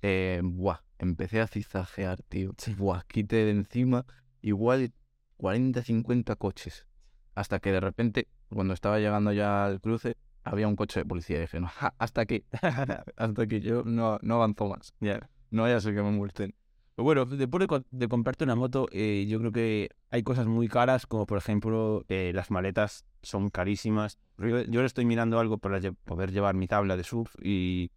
Eh, 0.03 0.41
buah, 0.45 0.81
empecé 0.99 1.41
a 1.41 1.47
cizajear, 1.47 2.23
tío. 2.29 2.55
Buah, 2.77 3.03
quité 3.09 3.45
de 3.45 3.51
encima 3.51 4.07
igual 4.43 4.93
40, 5.37 5.83
50 5.83 6.37
coches. 6.37 6.87
Hasta 7.35 7.61
que 7.61 7.73
de 7.73 7.81
repente, 7.81 8.29
cuando 8.49 8.75
estaba 8.75 8.99
llegando 8.99 9.33
ya 9.33 9.67
al 9.67 9.81
cruce, 9.81 10.17
había 10.45 10.69
un 10.69 10.77
coche 10.77 11.01
de 11.01 11.07
policía 11.07 11.39
y 11.39 11.41
dije, 11.43 11.61
no, 11.61 11.69
ja, 11.69 11.95
hasta 11.99 12.23
aquí, 12.23 12.45
hasta 13.17 13.43
aquí, 13.43 13.61
yo 13.61 13.83
no, 13.85 14.19
no 14.23 14.35
avanzo 14.37 14.69
más. 14.69 14.95
Ya. 15.01 15.29
No 15.51 15.63
vaya 15.63 15.77
a 15.77 15.81
ser 15.81 15.95
que 15.95 16.03
me 16.03 16.11
multen. 16.11 16.55
Pero 16.95 17.05
bueno, 17.05 17.25
después 17.27 17.67
de, 17.69 17.85
de 17.91 18.09
comprarte 18.09 18.45
una 18.45 18.57
moto, 18.57 18.89
eh, 18.91 19.27
yo 19.29 19.39
creo 19.39 19.53
que 19.53 19.91
hay 20.11 20.23
cosas 20.25 20.47
muy 20.47 20.69
caras, 20.69 21.07
como 21.07 21.27
por 21.27 21.39
ejemplo 21.39 22.05
eh, 22.09 22.33
las 22.35 22.51
maletas 22.51 23.05
son 23.23 23.51
carísimas. 23.51 24.19
Yo, 24.39 24.63
yo 24.63 24.81
le 24.81 24.87
estoy 24.87 25.05
mirando 25.05 25.39
algo 25.39 25.59
para 25.59 25.79
lle- 25.79 25.95
poder 26.05 26.33
llevar 26.33 26.55
mi 26.57 26.67
tabla 26.67 26.97
de 26.97 27.05
surf 27.05 27.35
y, 27.41 27.91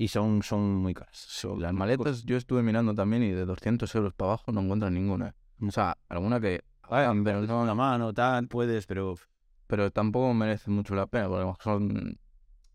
y 0.00 0.08
son, 0.08 0.42
son 0.42 0.76
muy 0.76 0.94
caras. 0.94 1.14
Son- 1.14 1.60
Las 1.60 1.74
maletas 1.74 2.24
yo 2.24 2.38
estuve 2.38 2.62
mirando 2.62 2.94
también 2.94 3.22
y 3.22 3.32
de 3.32 3.44
200 3.44 3.94
euros 3.94 4.14
para 4.14 4.30
abajo 4.30 4.50
no 4.50 4.62
encuentras 4.62 4.90
ninguna. 4.90 5.34
O 5.60 5.70
sea, 5.70 5.98
alguna 6.08 6.40
que... 6.40 6.64
Ah, 6.84 7.12
pero, 7.12 7.22
pero 7.22 7.40
no, 7.42 7.60
una 7.60 7.74
mano, 7.74 8.14
tal, 8.14 8.48
puedes, 8.48 8.86
pero 8.86 9.14
pero 9.66 9.90
tampoco 9.92 10.32
merece 10.32 10.70
mucho 10.70 10.94
la 10.94 11.06
pena 11.06 11.28
porque 11.28 11.48
a 11.50 11.62
son... 11.62 12.18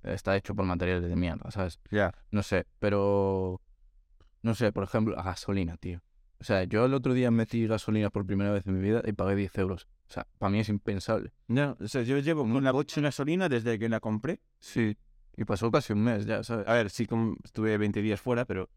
Está 0.04 0.38
hecho 0.38 0.54
por 0.54 0.66
materiales 0.66 1.10
de 1.10 1.16
mierda, 1.16 1.50
¿sabes? 1.50 1.80
ya. 1.90 2.14
No 2.30 2.44
sé, 2.44 2.68
pero... 2.78 3.60
No 4.44 4.54
sé, 4.54 4.72
por 4.72 4.84
ejemplo, 4.84 5.16
la 5.16 5.24
gasolina, 5.24 5.78
tío. 5.78 6.04
O 6.40 6.44
sea, 6.44 6.64
yo 6.66 6.86
el 6.86 6.94
otro 6.94 7.16
día 7.16 7.32
metí 7.32 7.66
gasolina 7.66 8.12
por 8.12 8.24
primera 8.28 8.52
vez 8.52 8.68
en 8.68 8.76
mi 8.76 8.82
vida 8.82 9.02
y 9.04 9.14
pagué 9.14 9.36
10 9.36 9.58
euros. 9.58 9.88
O 10.08 10.14
sea, 10.14 10.28
para 10.38 10.52
mí 10.52 10.60
es 10.60 10.70
impensable. 10.70 11.34
No, 11.48 11.76
o 11.80 11.88
sea, 11.88 12.04
yo 12.04 12.20
llevo 12.20 12.44
con 12.44 12.64
la 12.64 12.72
coche 12.72 13.02
gasolina 13.02 13.50
desde 13.50 13.80
que 13.80 13.90
la 13.90 14.00
compré. 14.00 14.42
Sí. 14.60 14.96
Y 15.38 15.46
pasó 15.46 15.70
casi 15.72 15.94
un 15.94 16.04
mes 16.04 16.26
ya, 16.26 16.44
¿sabes? 16.44 16.68
A 16.68 16.74
ver, 16.74 16.90
sí 16.90 17.06
com- 17.06 17.36
estuve 17.44 17.78
20 17.78 18.02
días 18.02 18.22
fuera, 18.22 18.46
pero 18.46 18.70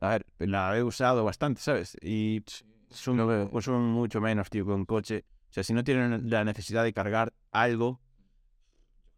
a 0.00 0.10
ver, 0.10 0.26
la 0.38 0.76
he 0.76 0.82
usado 0.82 1.24
bastante, 1.24 1.60
¿sabes? 1.60 1.96
Y 2.02 2.42
son, 2.90 3.50
mucho 3.92 4.20
menos, 4.20 4.50
tío, 4.50 4.64
con 4.64 4.84
coche. 4.84 5.24
O 5.50 5.52
sea, 5.52 5.62
si 5.62 5.74
no 5.74 5.84
tienen 5.84 6.30
la 6.30 6.44
necesidad 6.44 6.82
de 6.82 6.92
cargar 6.92 7.34
algo, 7.50 8.00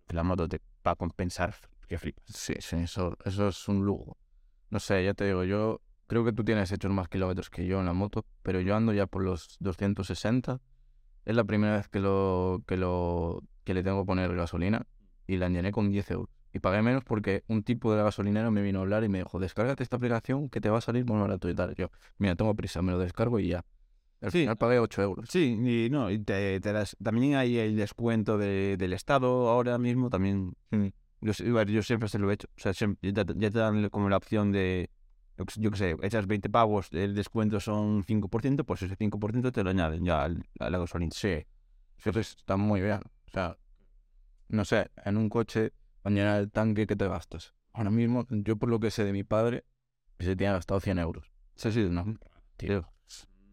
la 0.09 0.23
moto 0.23 0.49
te 0.49 0.61
va 0.87 0.93
a 0.93 0.97
compensar 0.97 1.54
que 1.88 1.99
flipas. 1.99 2.25
Sí, 2.26 2.54
sí, 2.59 2.76
eso, 2.76 3.16
eso 3.25 3.49
es 3.49 3.69
un 3.69 3.85
lujo. 3.85 4.16
No 4.71 4.81
sé, 4.81 5.04
ya 5.04 5.14
te 5.14 5.25
digo, 5.26 5.45
yo 5.45 5.81
creo 6.07 6.25
que 6.25 6.33
tú 6.33 6.45
tienes 6.45 6.71
hechos 6.73 6.90
más 6.90 7.09
kilómetros 7.09 7.50
que 7.50 7.66
yo 7.66 7.81
en 7.81 7.87
la 7.87 7.93
moto, 7.93 8.25
pero 8.43 8.61
yo 8.61 8.75
ando 8.76 8.93
ya 8.93 9.07
por 9.07 9.23
los 9.23 9.57
260. 9.61 10.61
Es 11.25 11.37
la 11.37 11.45
primera 11.45 11.76
vez 11.76 11.88
que 11.88 12.00
lo 12.00 12.62
que 12.66 12.76
lo 12.76 13.43
que 13.64 13.75
le 13.75 13.83
tengo 13.83 14.02
que 14.02 14.07
poner 14.07 14.35
gasolina 14.35 14.87
y 15.26 15.37
la 15.38 15.49
llené 15.49 15.73
con 15.73 15.90
10 15.90 16.11
euros. 16.11 16.35
Y 16.54 16.61
pagué 16.61 16.80
menos 16.82 17.02
porque 17.04 17.42
un 17.49 17.64
tipo 17.64 17.90
de 17.90 17.99
la 17.99 18.04
gasolinera 18.04 18.49
me 18.50 18.62
vino 18.62 18.78
a 18.78 18.82
hablar 18.82 19.02
y 19.04 19.08
me 19.08 19.18
dijo, 19.18 19.40
descárgate 19.40 19.82
esta 19.82 19.96
aplicación 19.96 20.49
que 20.49 20.61
te 20.61 20.70
va 20.70 20.78
a 20.78 20.80
salir 20.80 21.04
más 21.04 21.20
barato 21.20 21.50
y 21.50 21.54
tal. 21.54 21.75
Yo, 21.75 21.90
mira, 22.18 22.37
tengo 22.37 22.54
prisa, 22.54 22.80
me 22.80 22.92
lo 22.92 22.99
descargo 23.00 23.40
y 23.40 23.49
ya. 23.49 23.64
Al 24.23 24.30
Sí. 24.30 24.38
final 24.42 24.56
pagué 24.56 24.78
8 24.78 25.02
euros. 25.02 25.28
Sí, 25.28 25.58
y 25.61 25.90
no, 25.90 26.11
y 26.11 26.18
te, 26.20 26.61
te 26.61 26.73
das- 26.73 26.96
también 27.02 27.34
hay 27.34 27.58
el 27.58 27.75
descuento 27.76 28.38
de- 28.38 28.76
del 28.78 28.92
Estado 28.92 29.49
ahora 29.50 29.76
mismo, 29.78 30.08
también. 30.11 30.54
Mm. 30.70 30.87
Yo, 31.23 31.82
siempre 31.82 32.08
se 32.08 32.18
lo 32.20 32.30
he 32.30 32.34
hecho. 32.34 32.46
O 32.56 32.61
sea, 32.61 32.73
siempre, 32.73 33.12
ya, 33.12 33.25
te- 33.25 33.34
ya 33.37 33.50
te 33.50 33.58
dan 33.58 33.88
como 33.88 34.08
la 34.08 34.16
opción 34.16 34.52
de, 34.52 34.90
yo 35.56 35.70
qué 35.73 35.76
sé, 35.76 35.96
echas 36.02 36.26
20 36.28 36.49
pavos, 36.49 36.88
el 36.92 37.14
descuento 37.16 37.58
son 37.58 38.04
5%, 38.04 38.64
pues 38.64 38.80
ese 38.82 38.94
5% 38.94 39.50
te 39.50 39.64
lo 39.64 39.70
añaden 39.70 40.04
ya 40.04 40.23
al- 40.23 40.44
a 40.61 40.70
la 40.70 40.78
gasolina. 40.78 41.11
Sí. 41.12 41.44
Entonces 41.99 42.37
está 42.38 42.56
muy 42.56 42.80
bien. 42.80 43.00
O 43.26 43.30
sea, 43.32 43.56
no 44.49 44.64
sé, 44.64 44.90
en 45.04 45.16
un 45.16 45.28
coche, 45.28 45.73
para 46.04 46.14
llenar 46.14 46.40
el 46.42 46.50
tanque, 46.50 46.87
¿qué 46.87 46.96
te 46.96 47.08
gastas? 47.08 47.54
Ahora 47.73 47.90
mismo, 47.90 48.26
yo 48.28 48.56
por 48.56 48.68
lo 48.68 48.78
que 48.78 48.90
sé 48.90 49.04
de 49.04 49.12
mi 49.12 49.25
padre, 49.25 49.64
se 50.18 50.37
tiene 50.37 50.52
gastado 50.52 50.78
100 50.78 50.99
euros. 50.99 51.32
Sí, 51.56 51.73
sí, 51.73 51.88
no. 51.90 52.04
Tío, 52.58 52.87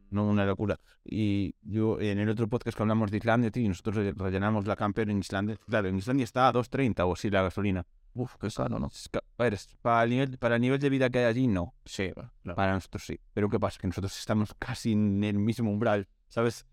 no 0.09 0.27
una 0.27 0.45
locura. 0.45 0.77
Y 1.05 1.55
yo 1.61 1.97
en 2.01 2.19
el 2.19 2.27
otro 2.27 2.49
podcast 2.49 2.75
que 2.75 2.83
hablamos 2.83 3.09
de 3.09 3.17
Islandia, 3.17 3.51
tío, 3.51 3.67
nosotros 3.69 3.95
re- 3.95 4.11
rellenamos 4.11 4.67
la 4.67 4.75
camper 4.75 5.09
en 5.09 5.19
Islandia. 5.19 5.57
Claro, 5.65 5.87
en 5.87 5.95
Islandia 5.97 6.25
está 6.25 6.49
a 6.49 6.51
2.30 6.53 7.05
o 7.07 7.13
así 7.13 7.29
la 7.29 7.41
gasolina. 7.41 7.85
Uf, 8.13 8.35
qué 8.35 8.49
caro, 8.53 8.77
¿no? 8.79 8.87
Es 8.87 9.09
a 9.13 9.43
ver, 9.43 9.57
para, 9.81 10.03
el 10.03 10.09
nivel, 10.09 10.37
para 10.37 10.55
el 10.55 10.61
nivel 10.61 10.79
de 10.79 10.89
vida 10.89 11.09
que 11.09 11.19
hay 11.19 11.25
allí, 11.25 11.47
no. 11.47 11.73
Sí, 11.85 12.11
claro. 12.11 12.31
Para 12.55 12.73
nosotros 12.73 13.05
sí. 13.05 13.17
Pero 13.33 13.49
¿qué 13.49 13.59
pasa? 13.61 13.79
Que 13.79 13.87
nosotros 13.87 14.19
estamos 14.19 14.53
casi 14.59 14.91
en 14.91 15.23
el 15.23 15.39
mismo 15.39 15.71
umbral, 15.71 16.09
¿sabes? 16.27 16.65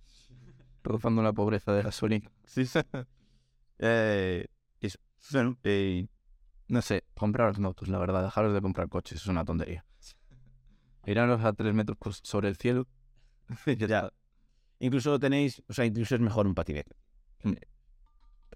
rozando 0.83 1.23
la 1.23 1.33
pobreza 1.33 1.73
de 1.73 1.83
gasolina. 1.83 2.29
Sí, 2.47 2.67
sí. 2.67 2.81
eh. 3.79 4.47
Bueno, 5.33 5.59
eh, 5.65 6.07
No 6.69 6.83
sé, 6.83 7.05
compraros 7.15 7.59
motos, 7.59 7.89
la 7.89 7.99
verdad, 7.99 8.23
dejaros 8.23 8.53
de 8.55 8.61
comprar 8.61 8.89
coches, 8.89 9.21
es 9.23 9.27
una 9.27 9.45
tontería. 9.45 9.85
Iraros 11.07 11.43
a 11.45 11.53
3 11.53 11.75
metros 11.75 11.97
por- 11.99 12.15
sobre 12.15 12.49
el 12.49 12.57
cielo. 12.57 12.87
ya. 13.79 14.13
Incluso 14.81 15.19
tenéis, 15.19 15.63
o 15.69 15.73
sea, 15.73 15.85
incluso 15.87 16.15
es 16.15 16.21
mejor 16.21 16.47
un 16.47 16.55
patinete. 16.55 16.95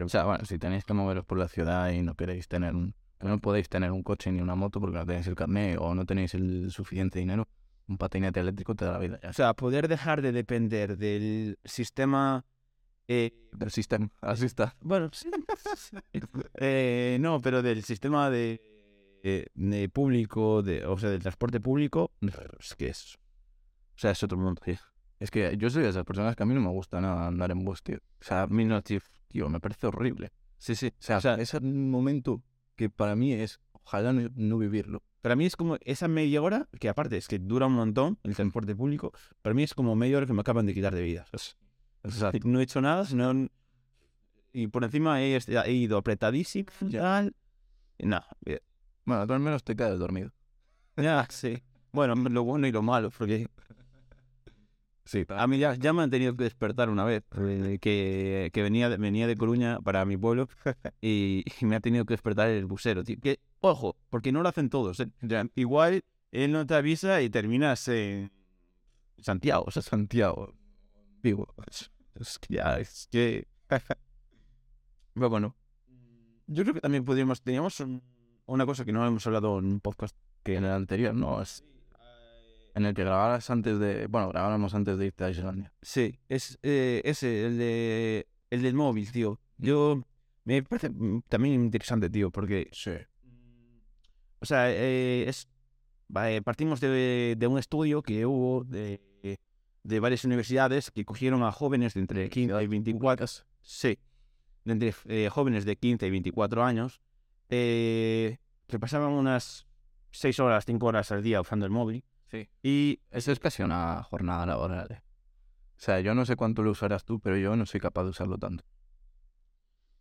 O 0.01 0.09
sea, 0.09 0.25
bueno, 0.25 0.45
si 0.45 0.59
tenéis 0.59 0.85
que 0.85 0.95
moveros 0.95 1.25
por 1.25 1.39
la 1.39 1.49
ciudad 1.49 1.91
y 1.91 2.03
no 2.03 2.15
queréis 2.15 2.49
tener 2.49 2.75
un... 2.75 2.95
no 3.21 3.39
podéis 3.41 3.69
tener 3.69 3.91
un 3.93 4.03
coche 4.03 4.33
ni 4.33 4.41
una 4.41 4.55
moto 4.55 4.81
porque 4.81 4.99
no 4.99 5.07
tenéis 5.07 5.27
el 5.27 5.35
carnet 5.35 5.79
o 5.81 5.95
no 5.95 6.05
tenéis 6.07 6.35
el 6.35 6.71
suficiente 6.71 7.19
dinero, 7.19 7.47
un 7.89 7.99
patinete 7.99 8.41
eléctrico 8.41 8.75
te 8.75 8.85
da 8.85 8.93
la 8.93 8.99
vida. 8.99 9.21
Ya 9.23 9.31
O 9.31 9.33
sea, 9.33 9.55
poder 9.55 9.89
dejar 9.89 10.23
de 10.23 10.33
depender 10.33 10.97
del 10.97 11.59
sistema. 11.65 12.45
Eh, 13.09 13.33
Del 13.53 13.71
sistema, 13.71 14.11
así 14.21 14.47
está. 14.47 14.77
bueno, 14.81 15.11
sí. 15.13 15.31
Eh, 16.55 17.19
no, 17.21 17.41
pero 17.41 17.63
del 17.63 17.83
sistema 17.83 18.31
de, 18.31 18.61
eh, 19.23 19.47
de 19.55 19.89
público, 19.89 20.63
de, 20.63 20.85
o 20.87 20.97
sea, 20.99 21.11
del 21.11 21.21
transporte 21.21 21.61
público, 21.61 22.13
es 22.59 22.75
que 22.75 22.89
es. 22.89 23.17
O 23.95 23.99
sea, 23.99 24.13
es 24.13 24.23
otro 24.23 24.39
mundo, 24.39 24.61
tío. 24.65 24.77
Es 25.21 25.31
que 25.31 25.57
yo 25.57 25.71
soy 25.71 25.85
de 25.85 25.91
esas 25.91 26.05
personas 26.05 26.35
que 26.35 26.43
a 26.43 26.47
mí 26.47 26.55
no 26.55 26.61
me 26.61 26.71
gusta 26.71 27.01
nada 27.01 27.29
andar 27.29 27.51
en 27.53 27.65
bus, 27.65 27.83
tío. 27.83 27.99
O 28.21 28.25
sea, 28.25 28.43
a 28.43 28.47
mí 28.49 28.65
no, 28.65 28.83
tío, 28.83 28.99
tío, 29.29 29.49
me 29.49 29.61
parece 29.61 29.87
horrible. 29.87 30.33
Sí, 30.59 30.75
sí. 30.75 30.89
O 30.89 30.93
sea, 30.99 31.19
O 31.19 31.21
sea, 31.21 31.35
es 31.37 31.55
un 31.55 31.91
momento 31.91 32.43
que 32.75 32.91
para 32.91 33.15
mí 33.15 33.33
es, 33.33 33.61
ojalá 33.73 34.13
no, 34.13 34.29
no 34.35 34.59
vivirlo. 34.59 35.03
Para 35.21 35.37
mí 35.37 35.47
es 35.47 35.55
como 35.55 35.77
esa 35.83 36.09
media 36.09 36.43
hora, 36.43 36.69
que 36.81 36.89
aparte 36.89 37.17
es 37.17 37.29
que 37.29 37.39
dura 37.39 37.67
un 37.67 37.75
montón 37.75 38.19
el 38.25 38.35
transporte 38.35 38.75
público, 38.75 39.13
para 39.43 39.55
mí 39.55 39.63
es 39.63 39.75
como 39.75 39.95
media 39.95 40.17
hora 40.17 40.27
que 40.27 40.33
me 40.33 40.41
acaban 40.41 40.67
de 40.67 40.75
quitar 40.75 40.95
de 40.95 41.03
vida. 41.03 41.25
¿sabes? 41.27 41.57
No 42.45 42.61
he 42.61 42.63
hecho 42.63 42.81
nada, 42.81 43.05
sino... 43.05 43.49
Y 44.53 44.67
por 44.67 44.85
encima 44.85 45.23
he, 45.23 45.37
he 45.37 45.73
ido 45.73 45.97
apretadísimo 45.97 46.67
y 46.81 46.93
tal. 46.93 47.35
Y 47.99 48.07
nada, 48.07 48.27
bien. 48.45 48.61
Bueno, 49.05 49.27
tú 49.27 49.33
al 49.33 49.41
menos 49.41 49.65
te 49.65 49.75
quedas 49.75 49.99
dormido. 49.99 50.31
ya, 50.97 51.27
sí. 51.31 51.63
Bueno, 51.93 52.15
lo 52.15 52.45
bueno 52.45 52.67
y 52.67 52.73
lo 52.73 52.83
malo, 52.83 53.11
porque 53.11 53.47
Sí, 55.05 55.27
a 55.29 55.47
mí 55.47 55.59
ya, 55.59 55.75
ya 55.75 55.93
me 55.93 56.03
han 56.03 56.11
tenido 56.11 56.37
que 56.37 56.45
despertar 56.45 56.89
una 56.89 57.05
vez, 57.05 57.25
eh, 57.37 57.79
que, 57.81 58.51
que 58.53 58.63
venía, 58.63 58.89
de, 58.89 58.97
venía 58.97 59.27
de 59.27 59.37
Coruña 59.37 59.81
para 59.81 60.05
mi 60.05 60.17
pueblo 60.17 60.49
y, 61.01 61.45
y 61.61 61.65
me 61.67 61.77
ha 61.77 61.81
tenido 61.81 62.05
que 62.05 62.15
despertar 62.15 62.49
el 62.49 62.67
busero, 62.67 63.03
tío. 63.03 63.19
Que, 63.21 63.41
ojo, 63.61 63.97
porque 64.11 64.33
no 64.33 64.43
lo 64.43 64.49
hacen 64.49 64.71
todos. 64.71 65.01
¿eh? 65.01 65.09
Ya, 65.21 65.47
Igual 65.55 66.03
él 66.31 66.53
no 66.53 66.67
te 66.67 66.75
avisa 66.75 67.21
y 67.21 67.31
terminas 67.31 67.87
en 67.89 68.31
Santiago, 69.19 69.65
o 69.67 69.71
sea, 69.71 69.83
Santiago. 69.83 70.55
Vivo. 71.23 71.53
Es 72.15 72.39
que 72.39 72.55
ya, 72.55 72.79
es 72.79 73.09
que. 73.11 73.47
Pero 75.15 75.31
bueno. 75.31 75.57
Yo 76.47 76.63
creo 76.65 76.75
que 76.75 76.81
también 76.81 77.05
podríamos. 77.05 77.43
Teníamos 77.43 77.79
un- 77.81 78.03
una 78.47 78.67
cosa 78.67 78.85
que 78.85 78.93
no 78.93 79.07
hemos 79.07 79.27
hablado 79.27 79.59
en 79.59 79.67
un 79.67 79.81
podcast. 79.81 80.17
Que 80.43 80.57
en 80.57 80.65
el 80.65 80.73
anterior, 80.73 81.15
no, 81.15 81.41
es 81.41 81.65
en 82.75 82.85
el 82.87 82.95
que 82.95 83.05
grabaras 83.05 83.49
antes 83.51 83.79
de... 83.79 84.07
Bueno, 84.09 84.31
grabáramos 84.31 84.75
antes 84.75 84.99
de 84.99 85.07
irte 85.07 85.23
a 85.25 85.31
Islandia. 85.31 85.73
Sí, 85.83 86.19
es 86.29 86.59
eh, 86.63 87.01
ese, 87.05 87.47
el 87.47 87.59
de. 87.59 88.27
El 88.51 88.63
del 88.63 88.75
móvil, 88.75 89.11
tío. 89.13 89.39
Yo. 89.59 90.03
Me 90.45 90.63
parece 90.65 90.91
mm, 90.91 91.23
también 91.29 91.55
interesante, 91.63 92.11
tío, 92.11 92.31
porque. 92.31 92.69
Sí. 92.73 92.91
O 94.41 94.47
sea, 94.47 94.71
eh, 94.73 95.29
es. 95.29 95.49
eh, 96.17 96.43
Partimos 96.43 96.81
de, 96.81 97.37
de 97.39 97.47
un 97.47 97.59
estudio 97.59 98.03
que 98.03 98.27
hubo 98.27 98.65
de, 98.65 99.01
de 99.83 100.01
varias 100.01 100.25
universidades 100.25 100.91
que 100.91 101.05
cogieron 101.05 101.43
a 101.43 101.53
jóvenes 101.53 101.95
de 101.95 102.01
entre 102.01 102.29
15 102.31 102.63
y 102.63 102.67
24. 102.67 103.27
Sí. 103.61 103.99
De 104.65 104.73
entre 104.73 104.95
eh, 105.07 105.29
jóvenes 105.29 105.65
de 105.65 105.77
15 105.77 106.07
y 106.07 106.11
24 106.11 106.65
años. 106.65 107.01
Eh, 107.49 108.39
que 108.67 108.79
pasaban 108.79 109.13
unas 109.13 109.67
6 110.13 110.41
horas, 110.41 110.65
5 110.65 110.87
horas 110.87 111.11
al 111.13 111.23
día 111.23 111.41
usando 111.41 111.67
el 111.67 111.73
móvil. 111.73 112.05
Sí. 112.31 112.49
Y 112.63 113.01
Eso 113.11 113.33
es 113.33 113.39
casi 113.41 113.63
una 113.63 114.03
jornada 114.05 114.47
laboral. 114.47 114.91
eh. 114.91 115.03
O 115.77 115.85
sea, 115.85 116.01
yo 116.01 116.15
no 116.15 116.25
sé 116.25 116.37
cuánto 116.37 116.63
lo 116.63 116.71
usarás 116.71 117.05
tú, 117.05 117.19
pero 117.21 117.37
yo 117.37 117.57
no 117.57 117.67
soy 117.67 117.81
capaz 117.81 118.05
de 118.05 118.11
usarlo 118.11 118.39
tanto. 118.39 118.65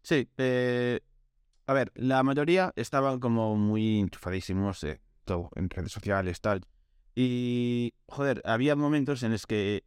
sí, 0.03 0.29
eh, 0.37 0.99
a 1.65 1.73
ver, 1.73 1.91
la 1.95 2.21
mayoría 2.23 2.71
estaban 2.75 3.19
como 3.19 3.55
muy 3.55 3.99
enchufadísimos 3.99 4.85
todo, 5.25 5.49
en 5.55 5.69
redes 5.69 5.91
sociales, 5.91 6.39
tal. 6.41 6.61
Y, 7.15 7.93
joder, 8.07 8.41
había 8.45 8.75
momentos 8.75 9.23
en 9.23 9.33
los 9.33 9.45
que 9.45 9.83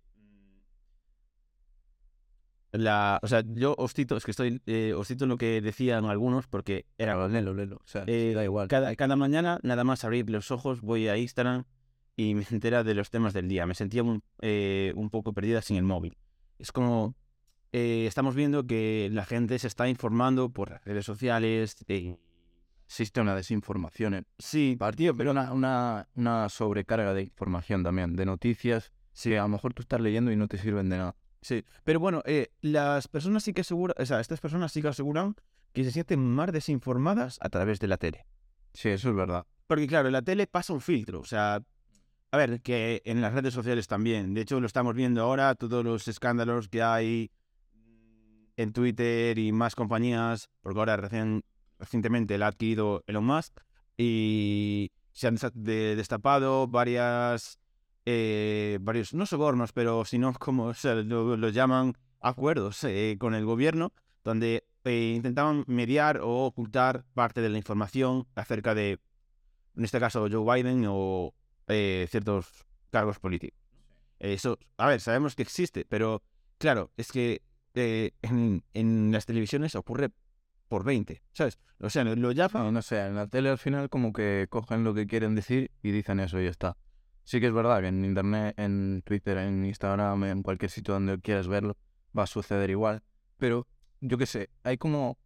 la, 2.73 3.21
o 3.23 3.29
sea, 3.29 3.45
yo 3.47 3.75
os 3.79 3.95
cito, 3.95 4.17
es 4.17 4.25
que 4.25 4.33
estoy, 4.33 4.61
eh, 4.67 4.95
os 4.97 5.07
cito 5.07 5.27
lo 5.27 5.39
que 5.39 5.61
decían 5.61 6.07
algunos 6.07 6.49
porque 6.49 6.87
era 6.99 7.15
Pero 7.15 7.29
léelo, 7.29 7.55
léelo. 7.55 7.77
O 7.77 7.87
sea, 7.87 8.05
Eh, 8.09 8.33
da 8.35 8.43
igual. 8.43 8.67
Cada, 8.67 8.95
cada 8.97 9.15
mañana, 9.15 9.61
nada 9.63 9.85
más 9.85 10.05
abrir 10.05 10.29
los 10.29 10.51
ojos, 10.51 10.81
voy 10.81 11.07
a 11.07 11.17
Instagram 11.17 11.65
y 12.17 12.35
me 12.35 12.45
entera 12.51 12.83
de 12.83 12.95
los 12.95 13.11
temas 13.11 13.33
del 13.33 13.49
día. 13.49 13.65
Me 13.67 13.75
sentía 13.75 14.03
un, 14.03 14.23
eh, 14.41 14.93
un 14.97 15.09
poco 15.11 15.33
perdida 15.33 15.63
sin 15.63 15.77
el 15.77 15.85
móvil. 15.85 16.17
Es 16.59 16.73
como, 16.73 17.15
eh, 17.73 18.07
estamos 18.09 18.35
viendo 18.35 18.67
que 18.67 19.09
la 19.13 19.25
gente 19.25 19.59
se 19.59 19.69
está 19.69 19.89
informando 19.89 20.49
por 20.49 20.71
las 20.71 20.85
redes 20.85 21.07
sociales. 21.07 21.77
Existe 22.95 23.21
una 23.21 23.35
desinformación 23.35 24.15
en 24.15 24.27
sí, 24.39 24.77
partido, 24.79 25.17
pero 25.17 25.33
una, 25.33 25.53
una, 25.53 26.07
una 26.15 26.49
sobrecarga 26.49 27.13
de 27.13 27.23
información 27.23 27.83
también, 27.83 28.15
de 28.15 28.25
noticias. 28.25 28.93
Sí, 29.13 29.35
a 29.35 29.43
lo 29.43 29.49
mejor 29.49 29.75
tú 29.75 29.83
estás 29.83 30.01
leyendo 30.01 30.31
y 30.31 30.37
no 30.37 30.47
te 30.47 30.59
sirven 30.59 30.89
de 30.89 30.99
nada. 30.99 31.17
sí. 31.43 31.65
Pero 31.83 31.99
bueno, 31.99 32.23
eh, 32.25 32.53
las 32.61 33.09
personas 33.09 33.43
sí 33.43 33.53
que 33.53 33.63
aseguran, 33.63 33.97
o 33.99 34.07
sea, 34.07 34.21
estas 34.21 34.39
personas 34.39 34.71
sí 34.71 34.81
que 34.81 34.87
aseguran 34.87 35.35
que 35.73 35.83
se 35.83 35.91
sienten 35.91 36.25
más 36.25 36.53
desinformadas 36.53 37.39
a 37.41 37.49
través 37.49 37.81
de 37.81 37.89
la 37.89 37.97
tele. 37.97 38.27
Sí, 38.75 38.91
eso 38.91 39.09
es 39.09 39.17
verdad. 39.17 39.45
Porque 39.67 39.89
claro, 39.89 40.09
la 40.11 40.23
tele 40.23 40.47
pasa 40.47 40.73
un 40.73 40.81
filtro, 40.81 41.19
o 41.19 41.25
sea, 41.25 41.65
a 42.31 42.37
ver, 42.37 42.63
que 42.63 43.03
en 43.07 43.21
las 43.21 43.33
redes 43.33 43.55
sociales 43.55 43.89
también. 43.89 44.35
De 44.35 44.43
hecho, 44.43 44.61
lo 44.61 44.69
estamos 44.69 44.95
viendo 44.95 45.21
ahora, 45.21 45.57
todos 45.57 45.85
los 45.85 46.07
escándalos 46.07 46.69
que 46.69 46.81
hay 46.81 47.33
en 48.57 48.73
Twitter 48.73 49.37
y 49.37 49.51
más 49.51 49.75
compañías, 49.75 50.49
porque 50.61 50.79
ahora 50.79 50.97
recién, 50.97 51.43
recientemente 51.85 52.39
la 52.39 52.47
ha 52.47 52.49
adquirido 52.49 53.05
Elon 53.07 53.25
Musk 53.25 53.61
y 53.97 54.91
se 55.13 55.29
han 55.29 55.37
destapado 55.55 56.67
varias, 56.67 57.59
eh, 58.07 58.79
varios, 58.81 59.15
no 59.15 59.27
sobornos, 59.27 59.73
pero 59.73 60.05
sino 60.05 60.33
como 60.39 60.69
o 60.69 60.75
lo, 60.83 61.49
llaman 61.51 61.95
acuerdos 62.21 62.83
eh, 62.85 63.17
con 63.19 63.35
el 63.35 63.45
gobierno, 63.45 63.93
donde 64.25 64.65
eh, 64.85 65.13
intentaban 65.15 65.65
mediar 65.67 66.21
o 66.23 66.45
ocultar 66.47 67.05
parte 67.15 67.41
de 67.41 67.51
la 67.51 67.59
información 67.59 68.27
acerca 68.35 68.75
de 68.75 68.99
en 69.77 69.85
este 69.85 70.01
caso 70.01 70.29
Joe 70.31 70.63
Biden 70.63 70.87
o 70.89 71.35
ciertos 71.67 72.65
cargos 72.91 73.19
políticos. 73.19 73.59
Eso, 74.21 74.59
a 74.77 74.87
ver, 74.87 75.01
sabemos 75.01 75.35
que 75.35 75.43
existe, 75.43 75.85
pero 75.85 76.23
claro, 76.59 76.93
es 76.97 77.11
que 77.11 77.43
en, 77.75 78.63
en 78.73 79.11
las 79.11 79.27
televisiones 79.27 79.75
ocurre 79.75 80.11
por 80.69 80.85
20, 80.85 81.23
¿sabes? 81.33 81.59
O 81.79 81.91
sea, 81.91 82.05
lo 82.05 82.17
No, 82.17 82.33
llaman... 82.33 82.73
no 82.73 82.83
sé, 82.83 83.01
en 83.07 83.15
la 83.17 83.27
tele 83.27 83.51
al 83.51 83.59
final 83.59 83.89
como 83.91 84.13
que 84.13 84.47
cogen 84.51 84.85
lo 84.85 84.95
que 84.95 85.07
quieren 85.07 85.35
decir 85.35 85.71
y 85.83 85.91
dicen 85.93 86.21
eso 86.21 86.41
y 86.41 86.45
ya 86.45 86.51
está. 86.51 86.77
Sí 87.25 87.41
que 87.41 87.47
es 87.47 87.53
verdad 87.53 87.81
que 87.81 87.89
en 87.89 88.05
internet, 88.05 88.55
en 88.59 89.03
Twitter, 89.05 89.39
en 89.39 89.65
Instagram, 89.65 90.25
en 90.25 90.43
cualquier 90.43 90.71
sitio 90.71 90.95
donde 90.95 91.21
quieras 91.21 91.49
verlo, 91.49 91.77
va 92.17 92.25
a 92.25 92.27
suceder 92.27 92.71
igual. 92.71 93.03
Pero 93.39 93.67
yo 94.01 94.19
qué 94.19 94.27
sé, 94.27 94.51
hay 94.63 94.77
como 94.79 95.17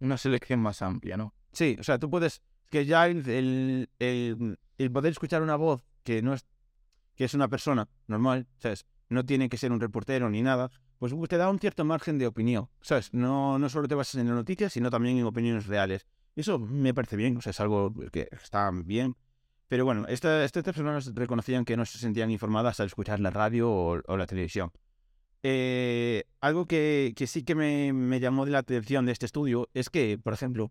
una 0.00 0.16
selección 0.16 0.60
más 0.60 0.82
amplia, 0.82 1.16
¿no? 1.16 1.34
Sí, 1.52 1.76
o 1.78 1.82
sea, 1.82 1.98
tú 1.98 2.08
puedes. 2.10 2.42
Que 2.70 2.86
ya 2.86 3.06
el, 3.08 3.28
el, 3.28 3.90
el- 3.98 4.58
el 4.78 4.90
poder 4.92 5.10
escuchar 5.12 5.42
una 5.42 5.56
voz 5.56 5.84
que 6.04 6.22
no 6.22 6.32
es. 6.34 6.46
que 7.16 7.24
es 7.24 7.34
una 7.34 7.48
persona 7.48 7.88
normal, 8.06 8.46
¿sabes? 8.58 8.86
No 9.08 9.26
tiene 9.26 9.48
que 9.48 9.56
ser 9.58 9.72
un 9.72 9.80
reportero 9.80 10.30
ni 10.30 10.40
nada. 10.42 10.70
Pues 11.00 11.14
te 11.30 11.38
da 11.38 11.48
un 11.48 11.58
cierto 11.58 11.82
margen 11.86 12.18
de 12.18 12.26
opinión, 12.26 12.68
¿sabes? 12.82 13.14
No, 13.14 13.58
no 13.58 13.70
solo 13.70 13.88
te 13.88 13.94
basas 13.94 14.16
en 14.16 14.26
las 14.26 14.36
noticias, 14.36 14.70
sino 14.74 14.90
también 14.90 15.16
en 15.16 15.24
opiniones 15.24 15.66
reales. 15.66 16.06
Eso 16.36 16.58
me 16.58 16.92
parece 16.92 17.16
bien, 17.16 17.38
o 17.38 17.40
sea, 17.40 17.52
es 17.52 17.60
algo 17.60 17.90
que 18.12 18.28
está 18.32 18.70
bien. 18.70 19.16
Pero 19.68 19.86
bueno, 19.86 20.06
esta- 20.08 20.44
estas 20.44 20.62
personas 20.62 21.14
reconocían 21.14 21.64
que 21.64 21.78
no 21.78 21.86
se 21.86 21.96
sentían 21.96 22.30
informadas 22.30 22.80
al 22.80 22.86
escuchar 22.88 23.18
la 23.18 23.30
radio 23.30 23.70
o, 23.72 24.16
la 24.18 24.26
televisión. 24.26 24.72
Eh, 25.42 26.24
algo 26.42 26.66
que, 26.66 27.14
que 27.16 27.26
sí 27.26 27.44
que 27.44 27.54
me, 27.54 27.94
me 27.94 28.20
llamó 28.20 28.44
de 28.44 28.50
la 28.50 28.58
atención 28.58 29.06
de 29.06 29.12
este 29.12 29.24
estudio 29.24 29.70
es 29.72 29.88
que, 29.88 30.18
por 30.22 30.34
ejemplo, 30.34 30.70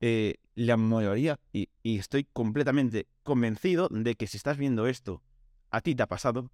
eh, 0.00 0.36
la 0.54 0.78
mayoría, 0.78 1.38
y, 1.52 1.68
y 1.82 1.98
estoy 1.98 2.24
completamente 2.32 3.08
convencido 3.24 3.88
de 3.90 4.14
que 4.14 4.26
si 4.26 4.38
estás 4.38 4.56
viendo 4.56 4.86
esto, 4.86 5.22
a 5.70 5.82
ti 5.82 5.94
te 5.94 6.02
ha 6.02 6.06
pasado, 6.06 6.50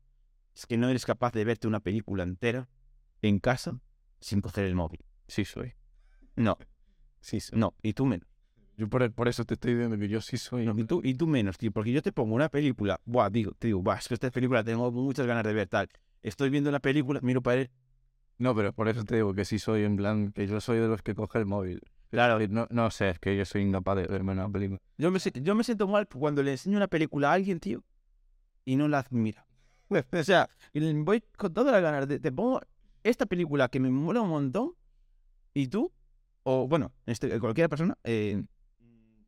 es 0.56 0.66
que 0.66 0.76
no 0.76 0.88
eres 0.88 1.06
capaz 1.06 1.32
de 1.32 1.44
verte 1.44 1.68
una 1.68 1.78
película 1.78 2.24
entera 2.24 2.68
en 3.22 3.38
casa 3.38 3.80
sin 4.20 4.40
coger 4.40 4.64
el 4.64 4.74
móvil. 4.74 5.04
Sí 5.28 5.44
soy. 5.44 5.74
No, 6.36 6.58
Sí 7.20 7.40
soy. 7.40 7.58
no, 7.58 7.74
y 7.82 7.92
tú 7.92 8.04
menos. 8.06 8.28
Yo 8.76 8.88
por, 8.88 9.10
por 9.12 9.28
eso 9.28 9.44
te 9.44 9.54
estoy 9.54 9.74
diciendo 9.74 9.98
que 9.98 10.08
yo 10.08 10.20
sí 10.20 10.36
soy. 10.36 10.66
No, 10.66 10.78
y, 10.78 10.84
tú, 10.84 11.00
y 11.04 11.14
tú 11.14 11.26
menos, 11.26 11.58
tío, 11.58 11.70
porque 11.72 11.92
yo 11.92 12.02
te 12.02 12.10
pongo 12.12 12.34
una 12.34 12.48
película, 12.48 13.00
buah, 13.04 13.30
digo, 13.30 13.52
te 13.58 13.68
digo, 13.68 13.82
buah, 13.82 13.98
es 13.98 14.08
que 14.08 14.14
esta 14.14 14.30
película 14.30 14.64
tengo 14.64 14.90
muchas 14.90 15.26
ganas 15.26 15.44
de 15.44 15.52
ver, 15.52 15.68
tal. 15.68 15.88
Estoy 16.22 16.50
viendo 16.50 16.70
la 16.70 16.80
película, 16.80 17.20
miro 17.22 17.42
para 17.42 17.60
él, 17.62 17.70
No, 18.38 18.54
pero 18.54 18.72
por 18.72 18.88
eso 18.88 19.04
te 19.04 19.16
digo 19.16 19.34
que 19.34 19.44
sí 19.44 19.58
soy 19.58 19.84
en 19.84 19.96
plan, 19.96 20.32
que 20.32 20.46
yo 20.46 20.60
soy 20.60 20.78
de 20.78 20.88
los 20.88 21.02
que 21.02 21.14
coge 21.14 21.38
el 21.38 21.46
móvil. 21.46 21.80
claro, 22.10 22.38
No, 22.48 22.66
no 22.70 22.90
sé, 22.90 23.10
es 23.10 23.18
que 23.18 23.36
yo 23.36 23.44
soy 23.44 23.62
incapaz 23.62 23.96
de 23.96 24.06
verme 24.06 24.32
una 24.32 24.48
película. 24.48 24.80
Yo 24.98 25.10
me, 25.10 25.18
yo 25.18 25.54
me 25.54 25.64
siento 25.64 25.86
mal 25.86 26.08
cuando 26.08 26.42
le 26.42 26.52
enseño 26.52 26.76
una 26.76 26.88
película 26.88 27.30
a 27.30 27.34
alguien, 27.34 27.60
tío, 27.60 27.84
y 28.64 28.76
no 28.76 28.88
la 28.88 29.06
mira. 29.10 29.46
o 30.12 30.24
sea, 30.24 30.48
voy 30.74 31.22
con 31.36 31.52
todas 31.52 31.72
las 31.72 31.82
ganas 31.82 32.08
de... 32.08 32.18
Te 32.18 32.32
pongo 32.32 32.60
esta 33.02 33.26
película 33.26 33.68
que 33.68 33.80
me 33.80 33.90
mola 33.90 34.20
un 34.20 34.30
montón, 34.30 34.72
y 35.54 35.68
tú, 35.68 35.92
o 36.44 36.66
bueno, 36.66 36.92
este, 37.06 37.38
cualquier 37.40 37.68
persona, 37.68 37.96
eh, 38.04 38.42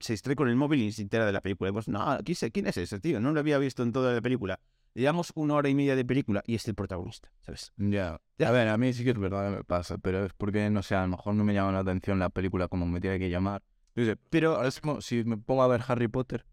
se 0.00 0.12
distrae 0.12 0.37
con 0.37 0.49
el 0.49 0.57
móvil 0.57 0.83
y 0.83 0.93
se 0.93 1.02
entera 1.02 1.26
de 1.26 1.33
la 1.33 1.40
película. 1.40 1.71
Y 1.71 1.73
pues, 1.73 1.88
no, 1.88 2.19
¿quién 2.25 2.37
es, 2.40 2.50
¿quién 2.52 2.66
es 2.66 2.76
ese, 2.76 3.00
tío? 3.00 3.21
No 3.21 3.33
lo 3.33 3.40
había 3.40 3.59
visto 3.59 3.83
en 3.83 3.93
toda 3.93 4.12
la 4.12 4.21
película. 4.21 4.61
Llevamos 4.95 5.33
una 5.35 5.54
hora 5.54 5.69
y 5.69 5.75
media 5.75 5.97
de 5.97 6.04
película 6.04 6.43
y 6.47 6.54
es 6.54 6.69
el 6.69 6.75
protagonista, 6.75 7.33
¿sabes? 7.40 7.73
Ya. 7.76 8.21
A 8.38 8.50
ver, 8.52 8.69
a 8.69 8.78
mí 8.78 8.93
sí 8.93 9.02
que 9.02 9.11
es 9.11 9.19
verdad 9.19 9.50
que 9.50 9.57
me 9.57 9.64
pasa, 9.64 9.99
pero 9.99 10.25
es 10.25 10.33
porque, 10.35 10.71
no 10.71 10.83
sé, 10.83 10.95
a 10.95 11.02
lo 11.02 11.09
mejor 11.09 11.35
no 11.35 11.43
me 11.43 11.52
llama 11.52 11.73
la 11.73 11.81
atención 11.81 12.19
la 12.19 12.31
película 12.31 12.69
como 12.69 12.87
me 12.87 13.00
tiene 13.00 13.19
que 13.19 13.28
llamar. 13.28 13.62
Sé, 13.97 14.16
pero 14.31 14.57
ahora 14.57 14.66
mismo, 14.66 15.00
si 15.00 15.25
me 15.25 15.37
pongo 15.37 15.62
a 15.62 15.69
ver 15.69 15.83
Harry 15.87 16.09
Potter, 16.09 16.45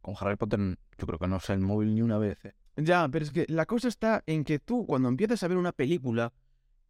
con 0.00 0.14
Harry 0.18 0.36
Potter 0.36 0.60
yo 0.98 1.06
creo 1.06 1.18
que 1.18 1.28
no 1.28 1.38
sé 1.38 1.52
el 1.52 1.60
móvil 1.60 1.94
ni 1.94 2.02
una 2.02 2.18
vez. 2.18 2.44
¿eh? 2.44 2.54
Ya, 2.76 3.08
pero 3.08 3.24
es 3.24 3.30
que 3.30 3.44
la 3.48 3.66
cosa 3.66 3.88
está 3.88 4.22
en 4.26 4.44
que 4.44 4.58
tú, 4.58 4.86
cuando 4.86 5.08
empiezas 5.08 5.42
a 5.42 5.48
ver 5.48 5.58
una 5.58 5.72
película, 5.72 6.32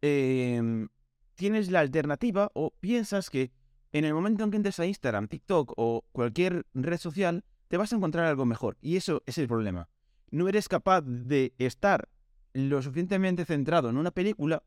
em, 0.01 0.89
tienes 1.35 1.71
la 1.71 1.79
alternativa 1.79 2.51
o 2.53 2.71
piensas 2.79 3.29
que 3.29 3.51
en 3.91 4.05
el 4.05 4.13
momento 4.13 4.43
en 4.43 4.51
que 4.51 4.57
entres 4.57 4.79
a 4.79 4.85
Instagram, 4.85 5.27
TikTok 5.27 5.73
o 5.77 6.05
cualquier 6.11 6.65
red 6.73 6.97
social, 6.97 7.43
te 7.67 7.77
vas 7.77 7.93
a 7.93 7.95
encontrar 7.95 8.25
algo 8.25 8.45
mejor. 8.45 8.77
Y 8.81 8.97
eso 8.97 9.23
es 9.25 9.37
el 9.37 9.47
problema. 9.47 9.89
No 10.29 10.47
eres 10.49 10.67
capaz 10.67 11.01
de 11.01 11.53
estar 11.57 12.09
lo 12.53 12.81
suficientemente 12.81 13.45
centrado 13.45 13.89
en 13.89 13.97
una 13.97 14.11
película 14.11 14.63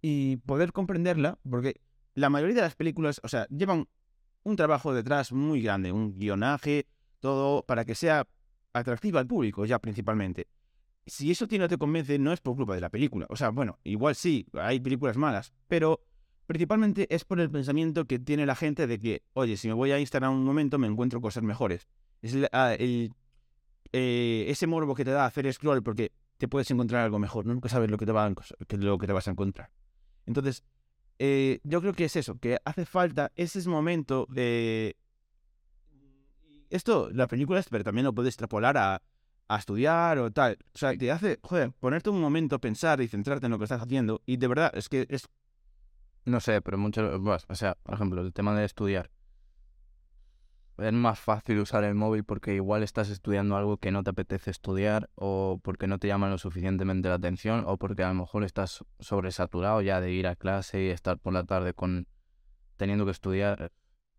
y 0.00 0.38
poder 0.38 0.72
comprenderla, 0.72 1.38
porque 1.48 1.80
la 2.14 2.28
mayoría 2.28 2.56
de 2.56 2.62
las 2.62 2.74
películas, 2.74 3.20
o 3.22 3.28
sea, 3.28 3.46
llevan 3.48 3.88
un 4.42 4.56
trabajo 4.56 4.92
detrás 4.92 5.32
muy 5.32 5.62
grande, 5.62 5.92
un 5.92 6.18
guionaje, 6.18 6.86
todo 7.20 7.62
para 7.62 7.84
que 7.84 7.94
sea 7.94 8.26
atractiva 8.72 9.20
al 9.20 9.26
público, 9.26 9.64
ya 9.64 9.78
principalmente. 9.78 10.48
Si 11.06 11.30
eso 11.30 11.46
no 11.58 11.68
te 11.68 11.78
convence, 11.78 12.18
no 12.18 12.32
es 12.32 12.40
por 12.40 12.56
culpa 12.56 12.74
de 12.74 12.80
la 12.80 12.90
película. 12.90 13.26
O 13.28 13.36
sea, 13.36 13.50
bueno, 13.50 13.78
igual 13.84 14.14
sí, 14.14 14.46
hay 14.54 14.78
películas 14.80 15.16
malas, 15.16 15.52
pero 15.68 16.00
principalmente 16.46 17.12
es 17.14 17.24
por 17.24 17.40
el 17.40 17.50
pensamiento 17.50 18.04
que 18.06 18.18
tiene 18.18 18.46
la 18.46 18.54
gente 18.54 18.86
de 18.86 18.98
que, 18.98 19.22
oye, 19.32 19.56
si 19.56 19.68
me 19.68 19.74
voy 19.74 19.90
a 19.90 19.98
Instagram 19.98 20.32
un 20.34 20.44
momento 20.44 20.78
me 20.78 20.86
encuentro 20.86 21.20
cosas 21.20 21.42
mejores. 21.42 21.88
Es 22.22 22.34
el- 22.34 22.48
ah, 22.52 22.74
el- 22.78 23.12
eh, 23.92 24.46
ese 24.48 24.66
morbo 24.66 24.94
que 24.94 25.04
te 25.04 25.10
da 25.10 25.26
hacer 25.26 25.52
scroll 25.52 25.82
porque 25.82 26.12
te 26.38 26.48
puedes 26.48 26.70
encontrar 26.70 27.02
algo 27.04 27.18
mejor. 27.18 27.46
Nunca 27.46 27.68
sabes 27.68 27.90
lo 27.90 27.98
que 27.98 28.06
te, 28.06 28.12
va 28.12 28.26
a 28.26 28.30
lo 28.30 28.98
que 28.98 29.06
te 29.06 29.12
vas 29.12 29.28
a 29.28 29.32
encontrar. 29.32 29.70
Entonces, 30.26 30.64
eh, 31.18 31.60
yo 31.64 31.80
creo 31.80 31.92
que 31.94 32.04
es 32.06 32.16
eso, 32.16 32.38
que 32.38 32.58
hace 32.64 32.86
falta 32.86 33.32
ese 33.36 33.68
momento 33.68 34.26
de... 34.30 34.96
Esto, 36.70 37.10
la 37.12 37.26
película 37.26 37.62
pero 37.70 37.84
también 37.84 38.04
lo 38.06 38.14
puedes 38.14 38.30
extrapolar 38.30 38.78
a, 38.78 39.02
a 39.54 39.58
estudiar 39.58 40.18
o 40.18 40.30
tal. 40.30 40.58
O 40.74 40.78
sea, 40.78 40.96
te 40.96 41.10
hace, 41.10 41.38
joder, 41.42 41.72
ponerte 41.72 42.10
un 42.10 42.20
momento, 42.20 42.58
pensar 42.58 43.00
y 43.00 43.08
centrarte 43.08 43.46
en 43.46 43.52
lo 43.52 43.58
que 43.58 43.64
estás 43.64 43.82
haciendo. 43.82 44.22
Y 44.26 44.38
de 44.38 44.48
verdad, 44.48 44.72
es 44.74 44.88
que 44.88 45.06
es... 45.08 45.28
No 46.24 46.40
sé, 46.40 46.62
pero 46.62 46.78
muchas 46.78 47.18
bueno, 47.18 47.38
o 47.48 47.54
sea, 47.54 47.76
por 47.82 47.94
ejemplo, 47.94 48.22
el 48.22 48.32
tema 48.32 48.56
de 48.56 48.64
estudiar. 48.64 49.10
Es 50.78 50.92
más 50.92 51.20
fácil 51.20 51.58
usar 51.58 51.84
el 51.84 51.94
móvil 51.94 52.24
porque 52.24 52.54
igual 52.54 52.82
estás 52.82 53.10
estudiando 53.10 53.56
algo 53.56 53.76
que 53.76 53.90
no 53.90 54.02
te 54.02 54.10
apetece 54.10 54.50
estudiar 54.50 55.10
o 55.16 55.60
porque 55.62 55.86
no 55.86 55.98
te 55.98 56.08
llama 56.08 56.30
lo 56.30 56.38
suficientemente 56.38 57.08
la 57.08 57.16
atención 57.16 57.64
o 57.66 57.76
porque 57.76 58.04
a 58.04 58.08
lo 58.08 58.14
mejor 58.14 58.42
estás 58.42 58.84
sobresaturado 58.98 59.82
ya 59.82 60.00
de 60.00 60.12
ir 60.12 60.26
a 60.26 60.34
clase 60.34 60.82
y 60.82 60.88
estar 60.88 61.18
por 61.18 61.34
la 61.34 61.44
tarde 61.44 61.74
con 61.74 62.06
teniendo 62.76 63.04
que 63.04 63.10
estudiar. 63.10 63.70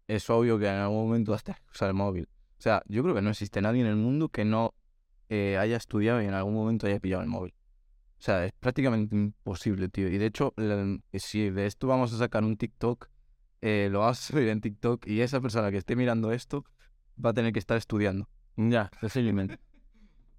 Es 0.07 0.29
obvio 0.29 0.59
que 0.59 0.67
en 0.67 0.75
algún 0.75 1.07
momento 1.07 1.31
vas 1.31 1.41
a 1.41 1.45
tener 1.45 1.61
que 1.61 1.71
usar 1.71 1.87
el 1.87 1.95
móvil. 1.95 2.29
O 2.59 2.61
sea, 2.61 2.83
yo 2.87 3.01
creo 3.01 3.15
que 3.15 3.21
no 3.21 3.31
existe 3.31 3.61
nadie 3.61 3.81
en 3.81 3.87
el 3.87 3.95
mundo 3.95 4.29
que 4.29 4.45
no 4.45 4.75
eh, 5.29 5.57
haya 5.57 5.77
estudiado 5.77 6.21
y 6.21 6.25
en 6.25 6.33
algún 6.33 6.53
momento 6.53 6.87
haya 6.87 6.99
pillado 6.99 7.23
el 7.23 7.29
móvil. 7.29 7.53
O 8.19 8.21
sea, 8.23 8.45
es 8.45 8.53
prácticamente 8.59 9.15
imposible, 9.15 9.89
tío. 9.89 10.07
Y 10.09 10.17
de 10.17 10.27
hecho, 10.27 10.53
la- 10.57 10.97
si 11.13 11.49
de 11.49 11.65
esto 11.67 11.87
vamos 11.87 12.13
a 12.13 12.17
sacar 12.17 12.43
un 12.43 12.57
TikTok, 12.57 13.09
eh, 13.61 13.89
lo 13.91 13.99
vamos 13.99 14.19
a 14.19 14.23
subir 14.33 14.47
en 14.49 14.61
TikTok 14.61 15.07
y 15.07 15.21
esa 15.21 15.41
persona 15.41 15.71
que 15.71 15.77
esté 15.77 15.95
mirando 15.95 16.31
esto 16.31 16.65
va 17.23 17.31
a 17.31 17.33
tener 17.33 17.53
que 17.53 17.59
estar 17.59 17.77
estudiando. 17.77 18.29
Ya, 18.57 18.91
posiblemente. 19.01 19.59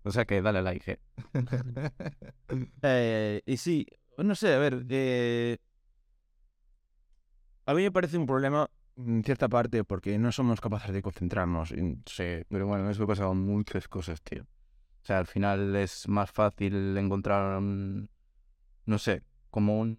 O 0.05 0.11
sea 0.13 0.25
que 0.27 0.43
dale 0.43 0.63
like, 0.63 0.93
eh. 0.93 1.01
Eh, 2.83 3.43
y 3.47 3.57
sí, 3.57 3.87
no 4.19 4.35
sé, 4.35 4.55
a 4.55 4.59
ver, 4.59 4.85
eh, 4.91 5.59
a 7.67 7.75
mí 7.75 7.83
me 7.83 7.91
parece 7.93 8.19
un 8.19 8.27
problema 8.27 8.69
en 8.97 9.25
cierta 9.25 9.49
parte 9.49 9.85
porque 9.85 10.19
no 10.19 10.31
somos 10.33 10.61
capaces 10.61 10.93
de 10.93 11.03
concentrarnos. 11.03 11.73
en- 11.73 12.03
Sí, 12.07 12.25
pero 12.49 12.67
bueno, 12.67 12.89
eso 12.91 13.07
pasa 13.07 13.25
con 13.25 13.41
muchas 13.41 13.89
cosas, 13.89 14.23
tío. 14.23 14.47
O 15.05 15.07
sea, 15.07 15.19
al 15.19 15.27
final 15.27 15.77
es 15.77 16.09
más 16.09 16.31
fácil 16.31 16.97
encontrar, 16.97 17.61
no 17.61 18.99
sé, 18.99 19.23
como 19.51 19.79
un, 19.79 19.99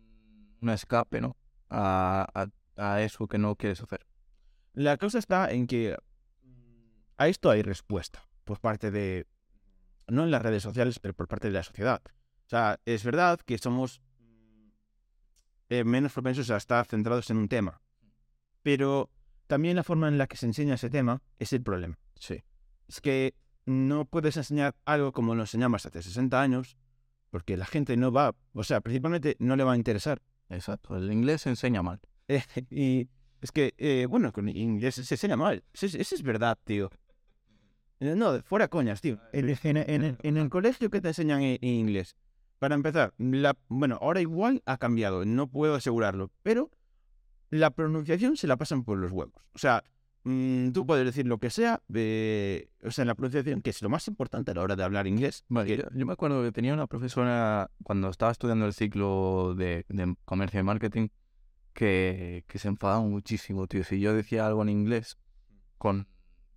un 0.61 0.69
escape, 0.69 1.21
¿no? 1.21 1.37
A, 1.69 2.27
a, 2.33 2.93
a 2.93 3.01
eso 3.03 3.27
que 3.27 3.37
no 3.37 3.55
quieres 3.55 3.81
hacer. 3.81 4.03
La 4.73 4.97
cosa 4.97 5.19
está 5.19 5.51
en 5.51 5.67
que 5.67 5.95
a 7.17 7.27
esto 7.27 7.51
hay 7.51 7.61
respuesta 7.61 8.27
por 8.45 8.59
parte 8.59 8.89
de, 8.89 9.27
no 10.07 10.23
en 10.23 10.31
las 10.31 10.41
redes 10.41 10.63
sociales, 10.63 10.97
pero 10.97 11.13
por 11.13 11.27
parte 11.27 11.49
de 11.49 11.53
la 11.53 11.61
sociedad. 11.61 12.01
O 12.47 12.49
sea, 12.49 12.79
es 12.85 13.03
verdad 13.03 13.39
que 13.45 13.59
somos 13.59 14.01
eh, 15.69 15.83
menos 15.83 16.13
propensos 16.13 16.49
a 16.49 16.57
estar 16.57 16.83
centrados 16.87 17.29
en 17.29 17.37
un 17.37 17.47
tema, 17.47 17.79
pero 18.63 19.11
también 19.45 19.75
la 19.75 19.83
forma 19.83 20.07
en 20.07 20.17
la 20.17 20.25
que 20.25 20.37
se 20.37 20.47
enseña 20.47 20.73
ese 20.73 20.89
tema 20.89 21.21
es 21.37 21.53
el 21.53 21.61
problema. 21.61 21.99
Sí. 22.15 22.43
Es 22.87 23.01
que 23.01 23.35
no 23.65 24.05
puedes 24.05 24.37
enseñar 24.37 24.75
algo 24.85 25.11
como 25.11 25.35
lo 25.35 25.41
enseñamos 25.43 25.85
hace 25.85 26.01
60 26.01 26.41
años, 26.41 26.77
porque 27.31 27.57
la 27.57 27.65
gente 27.65 27.97
no 27.97 28.11
va, 28.11 28.33
o 28.53 28.63
sea, 28.63 28.81
principalmente 28.81 29.35
no 29.39 29.55
le 29.55 29.63
va 29.63 29.73
a 29.73 29.77
interesar. 29.77 30.21
Exacto. 30.49 30.95
El 30.95 31.11
inglés 31.11 31.41
se 31.41 31.49
enseña 31.49 31.81
mal. 31.81 31.99
Eh, 32.27 32.43
y 32.69 33.07
es 33.41 33.51
que, 33.51 33.73
eh, 33.77 34.05
bueno, 34.09 34.31
con 34.31 34.47
inglés 34.49 34.95
se 34.95 35.01
enseña 35.13 35.35
mal. 35.35 35.63
Eso, 35.73 35.85
es- 35.87 35.95
eso 35.95 36.15
es 36.15 36.23
verdad, 36.23 36.57
tío. 36.63 36.89
Eh, 37.99 38.15
No, 38.15 38.41
fuera 38.43 38.67
coñas, 38.67 39.01
tío. 39.01 39.19
En, 39.31 39.49
en- 39.49 39.77
en 39.77 40.03
el- 40.03 40.17
en 40.21 40.37
el 40.37 40.49
colegio 40.49 40.89
que 40.89 41.01
te 41.01 41.09
enseñan 41.09 41.41
en, 41.41 41.57
en 41.61 41.69
inglés. 41.69 42.15
Para 42.59 42.75
empezar, 42.75 43.13
la, 43.17 43.55
bueno, 43.67 43.97
ahora 44.01 44.21
igual 44.21 44.61
ha 44.65 44.77
cambiado, 44.77 45.25
no 45.25 45.47
puedo 45.47 45.75
asegurarlo, 45.75 46.31
pero 46.41 46.71
la 47.49 47.69
pronunciación 47.71 48.37
se 48.37 48.47
la 48.47 48.57
pasan 48.57 48.83
por 48.83 48.97
los 48.97 49.11
huevos. 49.11 49.33
O 49.53 49.57
sea, 49.57 49.83
mm, 50.25 50.71
tú 50.71 50.85
puedes 50.85 51.05
decir 51.05 51.25
lo 51.25 51.37
que 51.37 51.49
sea, 51.49 51.81
eh, 51.93 52.69
o 52.83 52.91
sea, 52.91 53.05
la 53.05 53.15
pronunciación, 53.15 53.61
que 53.61 53.69
es 53.69 53.81
lo 53.81 53.89
más 53.89 54.07
importante 54.09 54.51
a 54.51 54.53
la 54.55 54.61
hora 54.61 54.75
de 54.75 54.83
hablar 54.83 55.07
inglés. 55.07 55.45
Que- 55.65 55.77
yo, 55.77 55.83
yo 55.93 56.05
me 56.05 56.13
acuerdo 56.13 56.43
que 56.43 56.51
tenía 56.51 56.73
una 56.73 56.87
profesora 56.87 57.71
cuando 57.83 58.09
estaba 58.09 58.31
estudiando 58.33 58.65
el 58.65 58.73
ciclo 58.73 59.53
de, 59.55 59.85
de 59.87 60.15
comercio 60.25 60.59
y 60.59 60.63
marketing 60.63 61.07
que, 61.73 62.43
que 62.47 62.59
se 62.59 62.67
enfadaba 62.67 63.01
muchísimo, 63.01 63.67
tío. 63.67 63.83
Si 63.83 63.99
yo 63.99 64.13
decía 64.13 64.45
algo 64.47 64.61
en 64.61 64.69
inglés 64.69 65.17
con, 65.77 66.07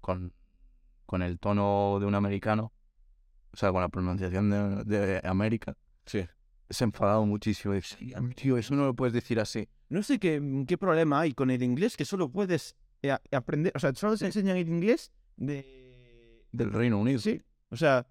con, 0.00 0.32
con 1.06 1.22
el 1.22 1.38
tono 1.38 1.98
de 2.00 2.06
un 2.06 2.14
americano, 2.14 2.72
o 3.52 3.56
sea, 3.56 3.72
con 3.72 3.80
la 3.80 3.88
pronunciación 3.88 4.50
de, 4.50 4.84
de 4.84 5.20
América, 5.24 5.76
Sí. 6.06 6.24
se 6.70 6.84
ha 6.84 6.86
enfadado 6.86 7.26
muchísimo. 7.26 7.74
Dice, 7.74 7.96
tío, 8.36 8.56
eso 8.56 8.74
no 8.74 8.84
lo 8.86 8.94
puedes 8.94 9.12
decir 9.12 9.40
así. 9.40 9.68
No 9.90 10.02
sé 10.02 10.18
qué, 10.18 10.40
qué 10.66 10.78
problema 10.78 11.20
hay 11.20 11.32
con 11.32 11.50
el 11.50 11.62
inglés 11.62 11.96
que 11.96 12.04
solo 12.04 12.30
puedes 12.30 12.76
eh, 13.02 13.10
a- 13.10 13.20
aprender, 13.32 13.72
o 13.74 13.78
sea, 13.78 13.94
solo 13.94 14.16
se 14.16 14.26
enseñan 14.26 14.56
el 14.56 14.68
inglés 14.68 15.12
de... 15.36 16.44
Del 16.52 16.72
Reino 16.72 16.98
Unido. 16.98 17.18
Sí, 17.20 17.40
o 17.70 17.76
sea, 17.76 18.06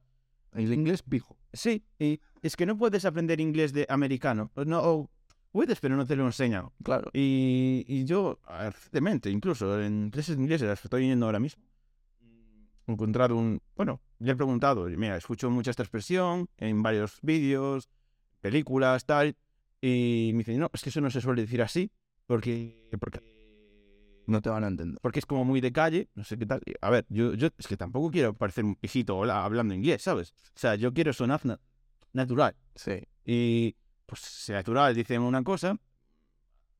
El 0.53 0.71
inglés 0.73 1.01
pijo. 1.03 1.37
sí, 1.53 1.83
y 1.99 2.19
es 2.41 2.55
que 2.55 2.65
no 2.65 2.77
puedes 2.77 3.03
aprender 3.05 3.39
inglés 3.41 3.73
de 3.73 3.85
americano, 3.89 4.51
o 4.55 4.63
no, 4.65 4.79
o 4.83 5.09
puedes, 5.51 5.79
pero 5.79 5.95
no 5.95 6.05
te 6.05 6.15
lo 6.15 6.25
enseñan. 6.25 6.69
Claro. 6.83 7.09
Y, 7.13 7.83
y 7.87 8.05
yo, 8.05 8.39
recientemente, 8.47 9.29
incluso 9.31 9.81
en 9.81 10.09
clases 10.11 10.35
de 10.37 10.43
inglés, 10.43 10.61
las 10.61 10.79
que 10.81 10.87
estoy 10.87 11.07
yendo 11.07 11.25
ahora 11.25 11.39
mismo, 11.39 11.63
he 12.85 12.91
encontrado 12.91 13.35
un. 13.35 13.59
Bueno, 13.75 13.99
le 14.19 14.31
he 14.31 14.35
preguntado, 14.35 14.85
mira, 14.85 15.17
escucho 15.17 15.49
mucha 15.49 15.71
esta 15.71 15.83
expresión 15.83 16.47
en 16.57 16.81
varios 16.83 17.19
vídeos, 17.21 17.89
películas, 18.39 19.05
tal, 19.05 19.35
y 19.81 20.29
me 20.33 20.39
dicen, 20.39 20.59
no, 20.59 20.69
es 20.73 20.81
que 20.83 20.89
eso 20.89 21.01
no 21.01 21.09
se 21.09 21.21
suele 21.21 21.41
decir 21.41 21.61
así, 21.63 21.91
porque. 22.27 22.87
porque 22.99 23.19
No 24.27 24.41
te 24.41 24.49
van 24.49 24.63
a 24.63 24.67
entender. 24.67 24.99
porque 25.01 25.19
es 25.19 25.25
como 25.25 25.45
muy 25.45 25.61
de 25.61 25.71
calle, 25.71 26.09
no 26.13 26.23
sé 26.23 26.37
qué 26.37 26.45
tal. 26.45 26.61
A 26.81 26.89
ver, 26.89 27.05
yo, 27.09 27.33
yo 27.33 27.47
es 27.57 27.67
que 27.67 27.77
tampoco 27.77 28.11
quiero 28.11 28.33
parecer 28.33 28.65
un 28.65 28.77
hola, 29.09 29.43
hablando 29.45 29.73
inglés, 29.73 30.03
¿sabes? 30.03 30.33
O 30.55 30.59
sea, 30.59 30.75
yo 30.75 30.93
quiero 30.93 31.13
sonar 31.13 31.45
na- 31.45 31.59
natural. 32.13 32.53
Sí. 32.75 33.01
Y 33.25 33.75
pues 34.05 34.21
si 34.21 34.51
natural 34.51 34.93
dicen 34.93 35.21
una 35.21 35.43
cosa, 35.43 35.77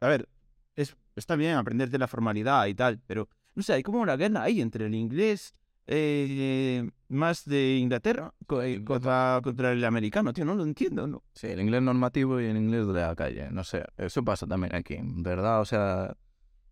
a 0.02 0.08
ver, 0.08 0.28
es, 0.76 0.96
está 1.16 1.36
bien 1.36 1.56
aprenderte 1.56 1.98
la 1.98 2.08
formalidad 2.08 2.66
y 2.68 2.76
tal, 2.76 3.00
pero 3.08 3.30
no 3.56 3.64
sé, 3.64 3.74
hay 3.74 3.84
como 3.84 4.00
una 4.02 4.16
guerra 4.18 4.44
ahí 4.44 4.62
entre 4.62 4.86
el 4.86 4.94
inglés 4.96 5.54
eh, 5.88 6.88
más 7.08 7.46
de 7.46 7.78
Inglaterra 7.78 8.34
eh, 8.62 8.84
contra, 8.84 9.40
contra 9.42 9.72
el 9.72 9.84
americano, 9.86 10.34
tío, 10.34 10.46
no 10.46 10.54
lo 10.56 10.64
entiendo, 10.64 11.08
¿no? 11.08 11.24
Sí, 11.34 11.48
el 11.48 11.62
inglés 11.62 11.82
normativo 11.82 12.40
y 12.42 12.46
el 12.46 12.58
inglés 12.58 12.86
de 12.88 12.94
la 12.94 13.16
calle. 13.16 13.50
No 13.52 13.64
sé, 13.64 13.86
eso 13.98 14.24
pasa 14.24 14.46
también 14.46 14.76
aquí, 14.76 14.98
¿verdad? 15.02 15.62
O 15.62 15.66
sea, 15.66 16.16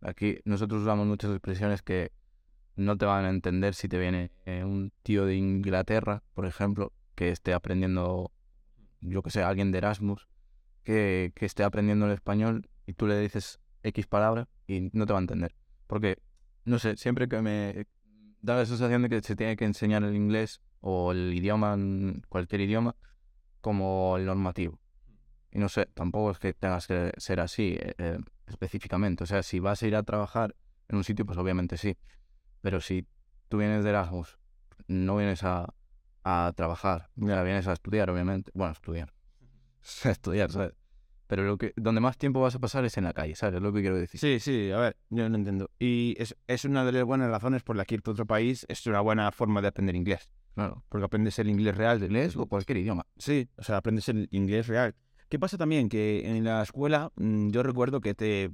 aquí 0.05 0.39
nosotros 0.45 0.83
usamos 0.83 1.07
muchas 1.07 1.31
expresiones 1.31 1.81
que 1.81 2.11
no 2.75 2.97
te 2.97 3.05
van 3.05 3.25
a 3.25 3.29
entender 3.29 3.73
si 3.73 3.87
te 3.87 3.97
viene 3.97 4.31
eh, 4.45 4.63
un 4.63 4.91
tío 5.03 5.25
de 5.25 5.35
Inglaterra, 5.35 6.23
por 6.33 6.45
ejemplo, 6.45 6.93
que 7.15 7.29
esté 7.29 7.53
aprendiendo, 7.53 8.31
yo 9.01 9.21
que 9.23 9.31
sé, 9.31 9.43
alguien 9.43 9.71
de 9.71 9.79
Erasmus, 9.79 10.27
que, 10.83 11.31
que 11.35 11.45
esté 11.45 11.63
aprendiendo 11.63 12.05
el 12.05 12.11
español 12.11 12.69
y 12.85 12.93
tú 12.93 13.07
le 13.07 13.19
dices 13.19 13.59
X 13.83 14.07
palabra 14.07 14.47
y 14.67 14.89
no 14.93 15.05
te 15.05 15.13
va 15.13 15.19
a 15.19 15.21
entender. 15.21 15.55
Porque, 15.87 16.17
no 16.65 16.79
sé, 16.79 16.97
siempre 16.97 17.27
que 17.27 17.41
me 17.41 17.87
da 18.41 18.57
la 18.57 18.65
sensación 18.65 19.03
de 19.03 19.09
que 19.09 19.21
se 19.21 19.35
tiene 19.35 19.55
que 19.55 19.65
enseñar 19.65 20.03
el 20.03 20.15
inglés 20.15 20.61
o 20.81 21.11
el 21.11 21.33
idioma, 21.33 21.77
cualquier 22.29 22.61
idioma, 22.61 22.95
como 23.61 24.17
el 24.17 24.25
normativo. 24.25 24.79
Y 25.55 25.59
no 25.59 25.69
sé, 25.69 25.85
tampoco 25.93 26.31
es 26.31 26.39
que 26.39 26.53
tengas 26.53 26.85
que 26.85 27.13
ser 27.15 27.39
así 27.39 27.77
eh, 27.79 27.93
eh, 27.97 28.19
específicamente. 28.45 29.23
O 29.23 29.27
sea, 29.27 29.41
si 29.41 29.61
vas 29.61 29.81
a 29.81 29.87
ir 29.87 29.95
a 29.95 30.03
trabajar 30.03 30.53
en 30.89 30.97
un 30.97 31.05
sitio, 31.05 31.25
pues 31.25 31.37
obviamente 31.37 31.77
sí. 31.77 31.95
Pero 32.59 32.81
si 32.81 33.07
tú 33.47 33.59
vienes 33.59 33.85
de 33.85 33.91
Erasmus, 33.91 34.37
no 34.89 35.15
vienes 35.15 35.43
a, 35.43 35.73
a 36.25 36.51
trabajar, 36.57 37.09
ya 37.15 37.41
vienes 37.43 37.67
a 37.67 37.71
estudiar, 37.71 38.09
obviamente. 38.09 38.51
Bueno, 38.53 38.73
estudiar. 38.73 39.13
estudiar, 40.03 40.51
¿sabes? 40.51 40.73
Pero 41.27 41.43
lo 41.43 41.57
que, 41.57 41.71
donde 41.77 42.01
más 42.01 42.17
tiempo 42.17 42.41
vas 42.41 42.55
a 42.55 42.59
pasar 42.59 42.83
es 42.83 42.97
en 42.97 43.05
la 43.05 43.13
calle, 43.13 43.35
¿sabes? 43.35 43.55
Es 43.55 43.61
lo 43.61 43.71
que 43.71 43.79
quiero 43.79 43.95
decir. 43.95 44.19
Sí, 44.19 44.41
sí, 44.41 44.71
a 44.71 44.77
ver, 44.77 44.97
yo 45.09 45.29
no 45.29 45.37
entiendo. 45.37 45.71
Y 45.79 46.15
es, 46.17 46.35
es 46.47 46.65
una 46.65 46.83
de 46.83 46.91
las 46.91 47.05
buenas 47.05 47.31
razones 47.31 47.63
por 47.63 47.77
las 47.77 47.87
que 47.87 47.95
irte 47.95 48.09
a 48.09 48.13
otro 48.13 48.25
país 48.25 48.65
es 48.67 48.85
una 48.87 48.99
buena 48.99 49.31
forma 49.31 49.61
de 49.61 49.69
aprender 49.69 49.95
inglés. 49.95 50.29
Claro. 50.53 50.83
Porque 50.89 51.05
aprendes 51.05 51.39
el 51.39 51.49
inglés 51.49 51.77
real 51.77 52.01
del 52.01 52.11
Inglés 52.11 52.35
o 52.35 52.45
cualquier 52.45 52.79
idioma. 52.79 53.05
Sí, 53.17 53.47
o 53.57 53.63
sea, 53.63 53.77
aprendes 53.77 54.09
el 54.09 54.27
inglés 54.31 54.67
real. 54.67 54.95
¿Qué 55.29 55.39
pasa 55.39 55.57
también? 55.57 55.89
Que 55.89 56.29
en 56.29 56.43
la 56.43 56.61
escuela 56.61 57.11
mm, 57.15 57.49
yo 57.49 57.63
recuerdo 57.63 58.01
que 58.01 58.13
te 58.13 58.51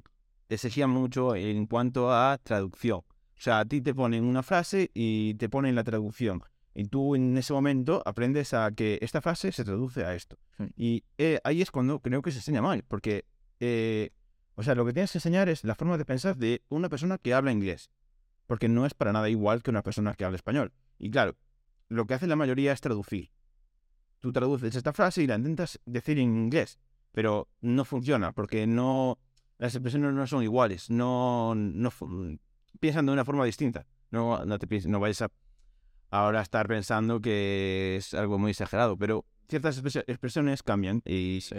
exigían 0.49 0.89
mucho 0.89 1.35
en 1.35 1.65
cuanto 1.65 2.11
a 2.11 2.37
traducción. 2.41 2.99
O 2.99 3.43
sea, 3.43 3.59
a 3.59 3.65
ti 3.65 3.81
te 3.81 3.93
ponen 3.93 4.23
una 4.23 4.43
frase 4.43 4.91
y 4.93 5.33
te 5.35 5.49
ponen 5.49 5.75
la 5.75 5.83
traducción. 5.83 6.43
Y 6.73 6.85
tú 6.85 7.15
en 7.15 7.37
ese 7.37 7.51
momento 7.53 8.01
aprendes 8.05 8.53
a 8.53 8.71
que 8.71 8.99
esta 9.01 9.21
frase 9.21 9.51
se 9.51 9.65
traduce 9.65 10.05
a 10.05 10.15
esto. 10.15 10.37
Sí. 10.57 10.65
Y 10.77 11.03
eh, 11.17 11.39
ahí 11.43 11.61
es 11.61 11.71
cuando 11.71 11.99
creo 11.99 12.21
que 12.21 12.31
se 12.31 12.37
enseña 12.37 12.61
mal, 12.61 12.83
porque, 12.87 13.25
eh, 13.59 14.11
o 14.55 14.63
sea, 14.63 14.75
lo 14.75 14.85
que 14.85 14.93
tienes 14.93 15.11
que 15.11 15.17
enseñar 15.17 15.49
es 15.49 15.63
la 15.63 15.75
forma 15.75 15.97
de 15.97 16.05
pensar 16.05 16.37
de 16.37 16.61
una 16.69 16.87
persona 16.87 17.17
que 17.17 17.33
habla 17.33 17.51
inglés. 17.51 17.89
Porque 18.47 18.69
no 18.69 18.85
es 18.85 18.93
para 18.93 19.11
nada 19.11 19.29
igual 19.29 19.63
que 19.63 19.71
una 19.71 19.83
persona 19.83 20.13
que 20.13 20.23
habla 20.23 20.37
español. 20.37 20.71
Y 20.97 21.09
claro, 21.09 21.35
lo 21.89 22.05
que 22.05 22.13
hace 22.13 22.27
la 22.27 22.35
mayoría 22.35 22.71
es 22.71 22.79
traducir 22.79 23.31
tú 24.21 24.31
traduces 24.31 24.75
esta 24.75 24.93
frase 24.93 25.23
y 25.23 25.27
la 25.27 25.35
intentas 25.35 25.79
decir 25.85 26.17
en 26.19 26.29
inglés, 26.45 26.79
pero 27.11 27.49
no 27.59 27.83
funciona 27.83 28.31
porque 28.31 28.65
no 28.67 29.17
las 29.57 29.75
expresiones 29.75 30.13
no 30.13 30.25
son 30.27 30.43
iguales, 30.43 30.89
no, 30.89 31.53
no 31.55 31.91
piensan 32.79 33.05
de 33.05 33.11
una 33.11 33.25
forma 33.25 33.43
distinta. 33.45 33.85
No, 34.09 34.43
no 34.45 34.57
te 34.59 34.67
pienses, 34.67 34.89
no 34.89 34.99
vayas 34.99 35.21
a 35.23 35.31
ahora 36.09 36.41
estar 36.41 36.67
pensando 36.67 37.21
que 37.21 37.95
es 37.97 38.13
algo 38.13 38.37
muy 38.37 38.51
exagerado, 38.51 38.97
pero 38.97 39.25
ciertas 39.47 39.77
expres- 39.81 40.03
expresiones 40.07 40.63
cambian 40.63 41.01
y 41.05 41.39
Sí. 41.41 41.55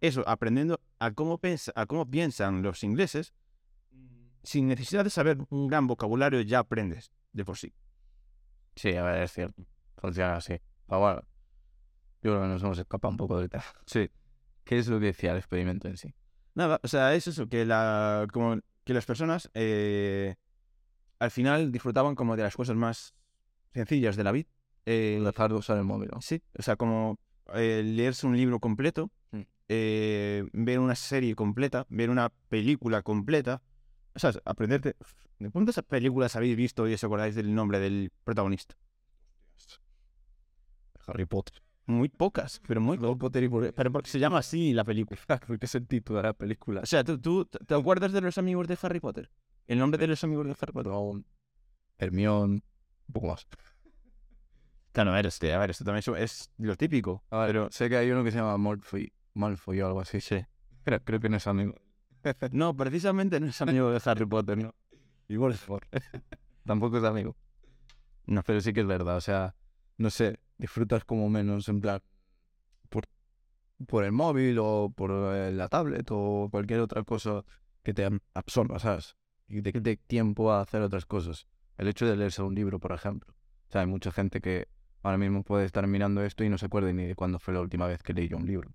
eso, 0.00 0.24
aprendiendo 0.28 0.80
a 0.98 1.12
cómo, 1.12 1.38
pensa, 1.38 1.72
a 1.76 1.86
cómo 1.86 2.10
piensan 2.10 2.62
los 2.62 2.82
ingleses, 2.82 3.34
sin 4.42 4.68
necesidad 4.68 5.04
de 5.04 5.10
saber 5.10 5.38
un 5.50 5.68
gran 5.68 5.86
vocabulario 5.86 6.40
ya 6.40 6.60
aprendes 6.60 7.12
de 7.32 7.44
por 7.44 7.56
sí. 7.56 7.72
Sí, 8.74 8.94
a 8.94 9.02
ver, 9.04 9.22
es 9.22 9.32
cierto. 9.32 9.64
Funciona 9.96 10.36
así. 10.36 10.60
Pero 10.88 11.00
bueno, 11.00 11.22
yo 12.26 12.32
creo 12.32 12.42
que 12.42 12.48
nos 12.48 12.62
hemos 12.62 12.78
escapado 12.78 13.10
un 13.12 13.16
poco 13.16 13.38
del 13.38 13.48
tema. 13.48 13.64
Sí. 13.86 14.10
¿Qué 14.64 14.78
es 14.78 14.88
lo 14.88 14.98
que 14.98 15.06
decía 15.06 15.30
el 15.32 15.38
experimento 15.38 15.86
en 15.88 15.96
sí? 15.96 16.12
Nada, 16.54 16.80
o 16.82 16.88
sea, 16.88 17.14
es 17.14 17.26
eso, 17.28 17.48
que, 17.48 17.64
la, 17.64 18.26
como 18.32 18.58
que 18.84 18.94
las 18.94 19.06
personas 19.06 19.48
eh, 19.54 20.34
al 21.20 21.30
final 21.30 21.70
disfrutaban 21.70 22.14
como 22.16 22.36
de 22.36 22.42
las 22.42 22.56
cosas 22.56 22.74
más 22.76 23.14
sencillas 23.72 24.16
de 24.16 24.24
la 24.24 24.32
vida. 24.32 24.48
Eh, 24.86 25.20
Dejar 25.24 25.50
de 25.50 25.56
usar 25.56 25.76
el 25.78 25.84
móvil. 25.84 26.10
¿no? 26.12 26.20
sí, 26.20 26.42
o 26.58 26.62
sea, 26.62 26.76
como 26.76 27.18
eh, 27.54 27.82
leerse 27.84 28.26
un 28.26 28.36
libro 28.36 28.58
completo, 28.60 29.10
Mm. 29.32 29.40
eh, 29.68 30.44
ver 30.52 30.78
una 30.78 30.94
serie 30.94 31.34
completa, 31.34 31.86
ver 31.88 32.10
una 32.10 32.30
película 32.48 33.02
completa. 33.02 33.62
O 34.14 34.18
sea, 34.18 34.32
aprenderte... 34.44 34.96
¿De 35.38 35.50
cuántas 35.50 35.78
películas 35.82 36.34
habéis 36.36 36.56
visto 36.56 36.88
y 36.88 36.94
os 36.94 37.04
acordáis 37.04 37.34
del 37.34 37.54
nombre 37.54 37.78
del 37.78 38.10
protagonista? 38.24 38.74
Harry 41.06 41.26
Potter. 41.26 41.62
Muy 41.86 42.08
pocas, 42.08 42.60
pero 42.66 42.80
muy 42.80 42.96
Harry 42.98 43.14
Potter 43.14 43.44
y 43.44 43.48
por... 43.48 43.72
Pero 43.72 43.92
porque 43.92 44.10
se 44.10 44.18
llama 44.18 44.38
así 44.38 44.72
la 44.72 44.82
película. 44.84 45.20
Porque 45.46 45.66
es 45.66 45.74
el 45.76 45.86
título 45.86 46.18
de 46.18 46.24
la 46.24 46.32
película. 46.32 46.80
O 46.80 46.86
sea, 46.86 47.04
¿tú, 47.04 47.18
tú 47.18 47.44
te 47.44 47.74
acuerdas 47.74 48.12
de 48.12 48.20
los 48.20 48.36
amigos 48.38 48.66
de 48.66 48.76
Harry 48.82 48.98
Potter? 48.98 49.30
¿El 49.68 49.78
nombre 49.78 49.98
de 49.98 50.08
los 50.08 50.22
amigos 50.24 50.46
de 50.46 50.56
Harry 50.60 50.72
Potter? 50.72 50.90
Ron, 50.92 51.24
Hermione, 51.98 52.54
un 52.54 53.12
poco 53.12 53.28
más. 53.28 53.46
Claro, 54.92 55.10
a 55.12 55.14
ver, 55.14 55.26
este, 55.26 55.52
a 55.52 55.58
ver, 55.58 55.70
esto 55.70 55.84
también 55.84 56.02
es- 56.18 56.50
lo 56.58 56.74
típico. 56.76 57.22
A 57.30 57.38
ver, 57.40 57.48
Pero 57.48 57.68
sé 57.70 57.88
que 57.88 57.96
hay 57.98 58.10
uno 58.10 58.24
que 58.24 58.30
se 58.32 58.38
llama 58.38 58.56
Malfoy, 58.58 59.12
Malfoy 59.34 59.80
o 59.82 59.86
algo 59.86 60.00
así. 60.00 60.20
sí. 60.20 60.44
Creo, 60.84 61.00
creo 61.04 61.20
que 61.20 61.28
no 61.28 61.36
es 61.36 61.46
amigo. 61.46 61.74
No, 62.50 62.76
precisamente 62.76 63.38
no 63.38 63.46
es 63.46 63.60
amigo 63.62 63.90
de 63.90 64.00
Harry 64.04 64.26
Potter, 64.26 64.58
¿no? 64.58 64.74
Y 65.28 65.36
Voldemort. 65.36 65.86
Tampoco 66.64 66.98
es 66.98 67.04
amigo. 67.04 67.36
No. 68.26 68.42
Pero 68.42 68.60
sí 68.60 68.72
que 68.72 68.80
es 68.80 68.86
verdad, 68.86 69.16
o 69.16 69.20
sea, 69.20 69.54
no 69.98 70.10
sé, 70.10 70.40
disfrutas 70.58 71.04
como 71.04 71.28
menos, 71.28 71.68
en 71.68 71.80
plan, 71.80 72.00
por, 72.88 73.04
por 73.86 74.04
el 74.04 74.12
móvil 74.12 74.58
o 74.60 74.92
por 74.94 75.10
eh, 75.34 75.52
la 75.52 75.68
tablet 75.68 76.08
o 76.10 76.48
cualquier 76.50 76.80
otra 76.80 77.02
cosa 77.04 77.44
que 77.82 77.94
te 77.94 78.08
absorba, 78.34 78.78
¿sabes? 78.78 79.16
Y 79.48 79.62
te 79.62 79.72
quite 79.72 79.96
tiempo 79.96 80.52
a 80.52 80.60
hacer 80.60 80.82
otras 80.82 81.06
cosas. 81.06 81.46
El 81.78 81.88
hecho 81.88 82.06
de 82.06 82.16
leerse 82.16 82.42
un 82.42 82.54
libro, 82.54 82.80
por 82.80 82.92
ejemplo. 82.92 83.34
O 83.68 83.72
sea, 83.72 83.82
hay 83.82 83.86
mucha 83.86 84.10
gente 84.10 84.40
que 84.40 84.68
ahora 85.02 85.18
mismo 85.18 85.44
puede 85.44 85.66
estar 85.66 85.86
mirando 85.86 86.24
esto 86.24 86.42
y 86.42 86.48
no 86.48 86.58
se 86.58 86.66
acuerda 86.66 86.92
ni 86.92 87.04
de 87.04 87.14
cuándo 87.14 87.38
fue 87.38 87.54
la 87.54 87.60
última 87.60 87.86
vez 87.86 88.02
que 88.02 88.12
leyó 88.12 88.36
un 88.36 88.46
libro. 88.46 88.72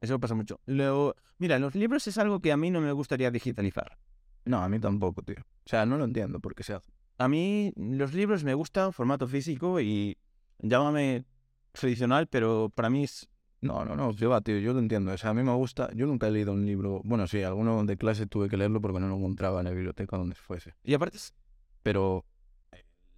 Eso 0.00 0.20
pasa 0.20 0.34
mucho. 0.34 0.60
Luego, 0.66 1.16
mira, 1.38 1.58
los 1.58 1.74
libros 1.74 2.06
es 2.06 2.18
algo 2.18 2.40
que 2.40 2.52
a 2.52 2.56
mí 2.56 2.70
no 2.70 2.80
me 2.80 2.92
gustaría 2.92 3.30
digitalizar. 3.30 3.98
No, 4.44 4.62
a 4.62 4.68
mí 4.68 4.78
tampoco, 4.78 5.22
tío. 5.22 5.40
O 5.40 5.68
sea, 5.68 5.86
no 5.86 5.98
lo 5.98 6.04
entiendo 6.04 6.40
por 6.40 6.54
qué 6.54 6.62
se 6.62 6.74
hace. 6.74 6.92
A 7.18 7.28
mí 7.28 7.72
los 7.76 8.14
libros 8.14 8.44
me 8.44 8.54
gustan 8.54 8.92
formato 8.92 9.26
físico 9.26 9.80
y 9.80 10.16
llámame 10.58 11.24
tradicional, 11.72 12.26
pero 12.26 12.70
para 12.74 12.90
mí 12.90 13.04
es... 13.04 13.28
No, 13.60 13.84
no, 13.84 13.96
no, 13.96 14.12
yo 14.12 14.40
tío, 14.40 14.58
yo 14.58 14.72
lo 14.72 14.78
entiendo. 14.78 15.12
O 15.12 15.18
sea, 15.18 15.30
a 15.30 15.34
mí 15.34 15.42
me 15.42 15.52
gusta. 15.54 15.90
Yo 15.92 16.06
nunca 16.06 16.28
he 16.28 16.30
leído 16.30 16.52
un 16.52 16.64
libro. 16.64 17.00
Bueno, 17.04 17.26
sí, 17.26 17.42
alguno 17.42 17.84
de 17.84 17.96
clase 17.96 18.26
tuve 18.26 18.48
que 18.48 18.56
leerlo 18.56 18.80
porque 18.80 19.00
no 19.00 19.08
lo 19.08 19.16
encontraba 19.16 19.60
en 19.60 19.64
la 19.64 19.72
biblioteca 19.72 20.16
donde 20.16 20.36
fuese. 20.36 20.74
Y 20.84 20.94
aparte 20.94 21.16
es... 21.16 21.34
Pero 21.82 22.24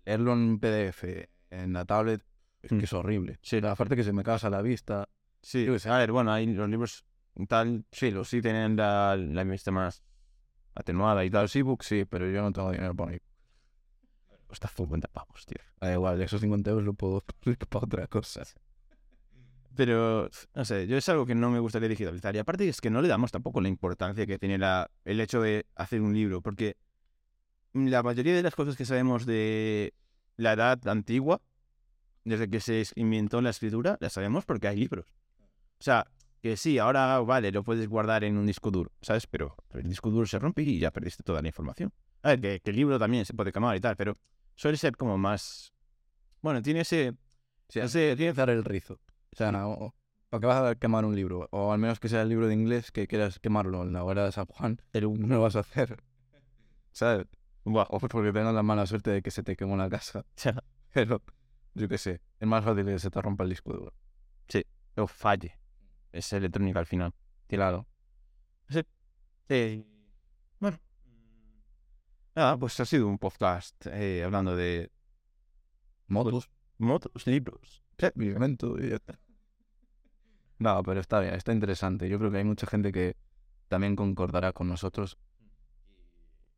leerlo 0.06 0.32
en 0.32 0.58
PDF, 0.58 1.28
en 1.50 1.72
la 1.74 1.84
tablet, 1.84 2.22
es 2.62 2.72
Mm. 2.72 2.78
que 2.78 2.84
es 2.84 2.92
horrible. 2.92 3.38
Sí. 3.42 3.58
Aparte 3.62 3.96
que 3.96 4.04
se 4.04 4.12
me 4.12 4.22
casa 4.22 4.48
la 4.50 4.62
vista. 4.62 5.08
Sí, 5.42 5.64
Yo 5.66 5.78
sé. 5.78 5.88
a 5.90 5.98
ver, 5.98 6.10
bueno, 6.12 6.32
hay 6.32 6.46
los 6.46 6.68
libros 6.68 7.04
tal, 7.48 7.84
sí, 7.92 8.10
los 8.10 8.28
sí 8.28 8.42
tienen 8.42 8.76
la, 8.76 9.16
la 9.16 9.44
vista 9.44 9.70
más 9.70 10.02
atenuada 10.74 11.24
y 11.24 11.30
tal. 11.30 11.42
Los 11.42 11.56
ebooks 11.56 11.86
sí, 11.86 12.04
pero 12.04 12.28
yo 12.30 12.42
no 12.42 12.52
tengo 12.52 12.70
dinero 12.70 12.94
para 12.94 13.14
ir. 13.14 13.22
Cuesta 14.50 14.66
50 14.66 15.06
pavos, 15.06 15.46
tío. 15.46 15.62
Da 15.80 15.92
igual, 15.92 16.20
esos 16.20 16.40
50 16.40 16.70
euros 16.70 16.84
lo 16.84 16.94
puedo 16.94 17.22
para 17.68 17.84
otra 17.84 18.06
cosa. 18.08 18.42
Pero, 19.76 20.28
no 20.56 20.64
sé, 20.64 20.88
yo 20.88 20.96
es 20.96 21.08
algo 21.08 21.24
que 21.24 21.36
no 21.36 21.50
me 21.50 21.60
gustaría 21.60 21.88
digitalizar. 21.88 22.34
Y 22.34 22.40
aparte 22.40 22.68
es 22.68 22.80
que 22.80 22.90
no 22.90 23.00
le 23.00 23.06
damos 23.06 23.30
tampoco 23.30 23.60
la 23.60 23.68
importancia 23.68 24.26
que 24.26 24.40
tiene 24.40 24.58
la, 24.58 24.90
el 25.04 25.20
hecho 25.20 25.40
de 25.40 25.66
hacer 25.76 26.00
un 26.00 26.12
libro, 26.12 26.42
porque 26.42 26.76
la 27.74 28.02
mayoría 28.02 28.34
de 28.34 28.42
las 28.42 28.56
cosas 28.56 28.76
que 28.76 28.84
sabemos 28.84 29.24
de 29.24 29.94
la 30.36 30.54
edad 30.54 30.80
antigua, 30.88 31.40
desde 32.24 32.50
que 32.50 32.58
se 32.58 32.84
inventó 32.96 33.40
la 33.40 33.50
escritura, 33.50 33.98
las 34.00 34.14
sabemos 34.14 34.44
porque 34.44 34.66
hay 34.66 34.78
libros. 34.78 35.06
O 35.78 35.84
sea, 35.84 36.08
que 36.42 36.56
sí, 36.56 36.78
ahora 36.78 37.20
vale, 37.20 37.52
lo 37.52 37.62
puedes 37.62 37.88
guardar 37.88 38.24
en 38.24 38.36
un 38.36 38.46
disco 38.46 38.72
duro, 38.72 38.90
¿sabes? 39.00 39.28
Pero 39.28 39.54
el 39.74 39.88
disco 39.88 40.10
duro 40.10 40.26
se 40.26 40.40
rompe 40.40 40.62
y 40.62 40.80
ya 40.80 40.90
perdiste 40.90 41.22
toda 41.22 41.40
la 41.40 41.46
información. 41.46 41.92
A 42.24 42.30
ver, 42.30 42.40
que, 42.40 42.60
que 42.60 42.70
el 42.70 42.76
libro 42.76 42.98
también 42.98 43.24
se 43.24 43.32
puede 43.32 43.52
quemar 43.52 43.76
y 43.76 43.80
tal, 43.80 43.94
pero 43.94 44.16
suele 44.60 44.76
ser 44.76 44.94
como 44.94 45.16
más... 45.16 45.72
Bueno, 46.42 46.60
tiene 46.60 46.80
ese... 46.80 47.14
Sí, 47.70 47.80
ese 47.80 48.14
tiene- 48.14 48.32
Utilizar 48.32 48.50
el 48.50 48.62
rizo. 48.62 49.00
O 49.32 49.36
sea, 49.36 49.50
no, 49.52 49.94
¿para 50.28 50.40
qué 50.40 50.46
vas 50.46 50.62
a 50.70 50.74
quemar 50.74 51.06
un 51.06 51.16
libro? 51.16 51.48
O 51.50 51.72
al 51.72 51.78
menos 51.78 51.98
que 51.98 52.10
sea 52.10 52.20
el 52.20 52.28
libro 52.28 52.46
de 52.46 52.52
inglés 52.52 52.92
que 52.92 53.06
quieras 53.06 53.38
quemarlo 53.38 53.82
en 53.82 53.94
la 53.94 54.04
hora 54.04 54.26
de 54.26 54.32
San 54.32 54.44
Juan, 54.44 54.82
pero 54.90 55.10
no 55.16 55.28
lo 55.36 55.40
vas 55.40 55.56
a 55.56 55.60
hacer. 55.60 56.02
¿Sabes? 56.92 57.26
Buah, 57.64 57.86
O 57.88 57.98
porque 58.00 58.32
tengas 58.32 58.54
la 58.54 58.62
mala 58.62 58.84
suerte 58.86 59.10
de 59.10 59.22
que 59.22 59.30
se 59.30 59.42
te 59.42 59.56
quemó 59.56 59.76
la 59.78 59.88
casa. 59.88 60.26
Pero, 60.92 61.22
yo 61.74 61.88
qué 61.88 61.98
sé, 61.98 62.20
es 62.40 62.48
más 62.48 62.64
fácil 62.64 62.84
que 62.84 62.98
se 62.98 63.10
te 63.10 63.22
rompa 63.22 63.44
el 63.44 63.50
disco 63.50 63.72
duro. 63.72 63.94
o 64.96 65.06
falle. 65.06 65.58
Es 66.12 66.32
electrónica 66.32 66.80
al 66.80 66.86
final. 66.86 67.14
Claro. 67.48 67.86
Sí. 68.68 68.82
Bueno. 69.48 69.89
Nada, 72.34 72.56
pues 72.56 72.78
ha 72.80 72.84
sido 72.84 73.08
un 73.08 73.18
podcast 73.18 73.86
eh, 73.86 74.22
hablando 74.24 74.54
de 74.54 74.90
Motos, 76.06 76.50
motos, 76.78 77.26
libros. 77.28 77.84
elemento 77.98 78.76
y 78.78 78.88
ya 78.88 78.96
está. 78.96 79.18
No, 80.58 80.82
pero 80.82 81.00
está 81.00 81.20
bien, 81.20 81.34
está 81.34 81.52
interesante. 81.52 82.08
Yo 82.08 82.18
creo 82.18 82.32
que 82.32 82.38
hay 82.38 82.44
mucha 82.44 82.66
gente 82.66 82.90
que 82.90 83.16
también 83.68 83.94
concordará 83.94 84.52
con 84.52 84.68
nosotros. 84.68 85.18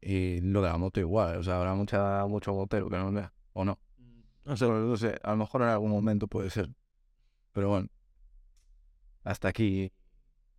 Y 0.01 0.41
lo 0.41 0.63
de 0.63 0.69
la 0.71 0.79
moto 0.79 1.01
igual, 1.01 1.37
o 1.37 1.43
sea, 1.43 1.59
habrá 1.59 1.75
mucha, 1.75 2.27
mucho 2.27 2.55
motero 2.55 2.89
que 2.89 2.97
nos 2.97 3.13
vea, 3.13 3.33
o 3.53 3.65
no. 3.65 3.79
No 4.45 4.57
sé, 4.57 4.67
no 4.67 4.97
sé, 4.97 5.21
a 5.23 5.33
lo 5.33 5.37
mejor 5.37 5.63
en 5.63 5.69
algún 5.69 5.91
momento 5.91 6.27
puede 6.27 6.49
ser. 6.49 6.71
Pero 7.53 7.69
bueno, 7.69 7.89
hasta 9.23 9.49
aquí 9.49 9.93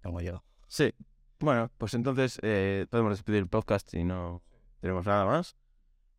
hemos 0.03 0.21
llegado. 0.21 0.45
Sí. 0.67 0.93
Bueno, 1.39 1.71
pues 1.77 1.95
entonces 1.95 2.39
eh, 2.43 2.85
podemos 2.91 3.11
despedir 3.13 3.39
el 3.39 3.49
podcast 3.49 3.91
y 3.95 4.03
no 4.03 4.43
tenemos 4.83 5.05
nada 5.05 5.25
más. 5.25 5.55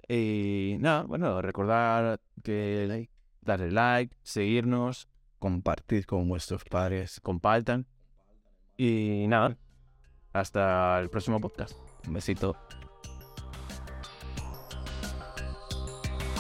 Y 0.09 0.77
nada, 0.81 1.03
bueno, 1.03 1.43
recordar 1.43 2.19
que 2.43 3.11
darle 3.43 3.71
like, 3.71 4.17
seguirnos, 4.23 5.07
Compartid 5.39 6.05
con 6.05 6.27
vuestros 6.27 6.65
padres. 6.65 7.21
compartan. 7.21 7.87
Y 8.79 9.27
nada, 9.29 9.59
hasta 10.33 10.99
el 10.99 11.11
próximo 11.11 11.43
podcast. 11.43 11.77
Un 12.07 12.15
besito. 12.15 12.57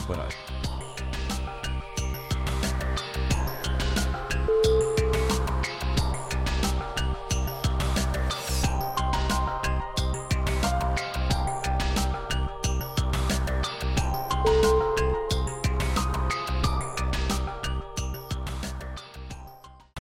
Bueno, 0.06 0.24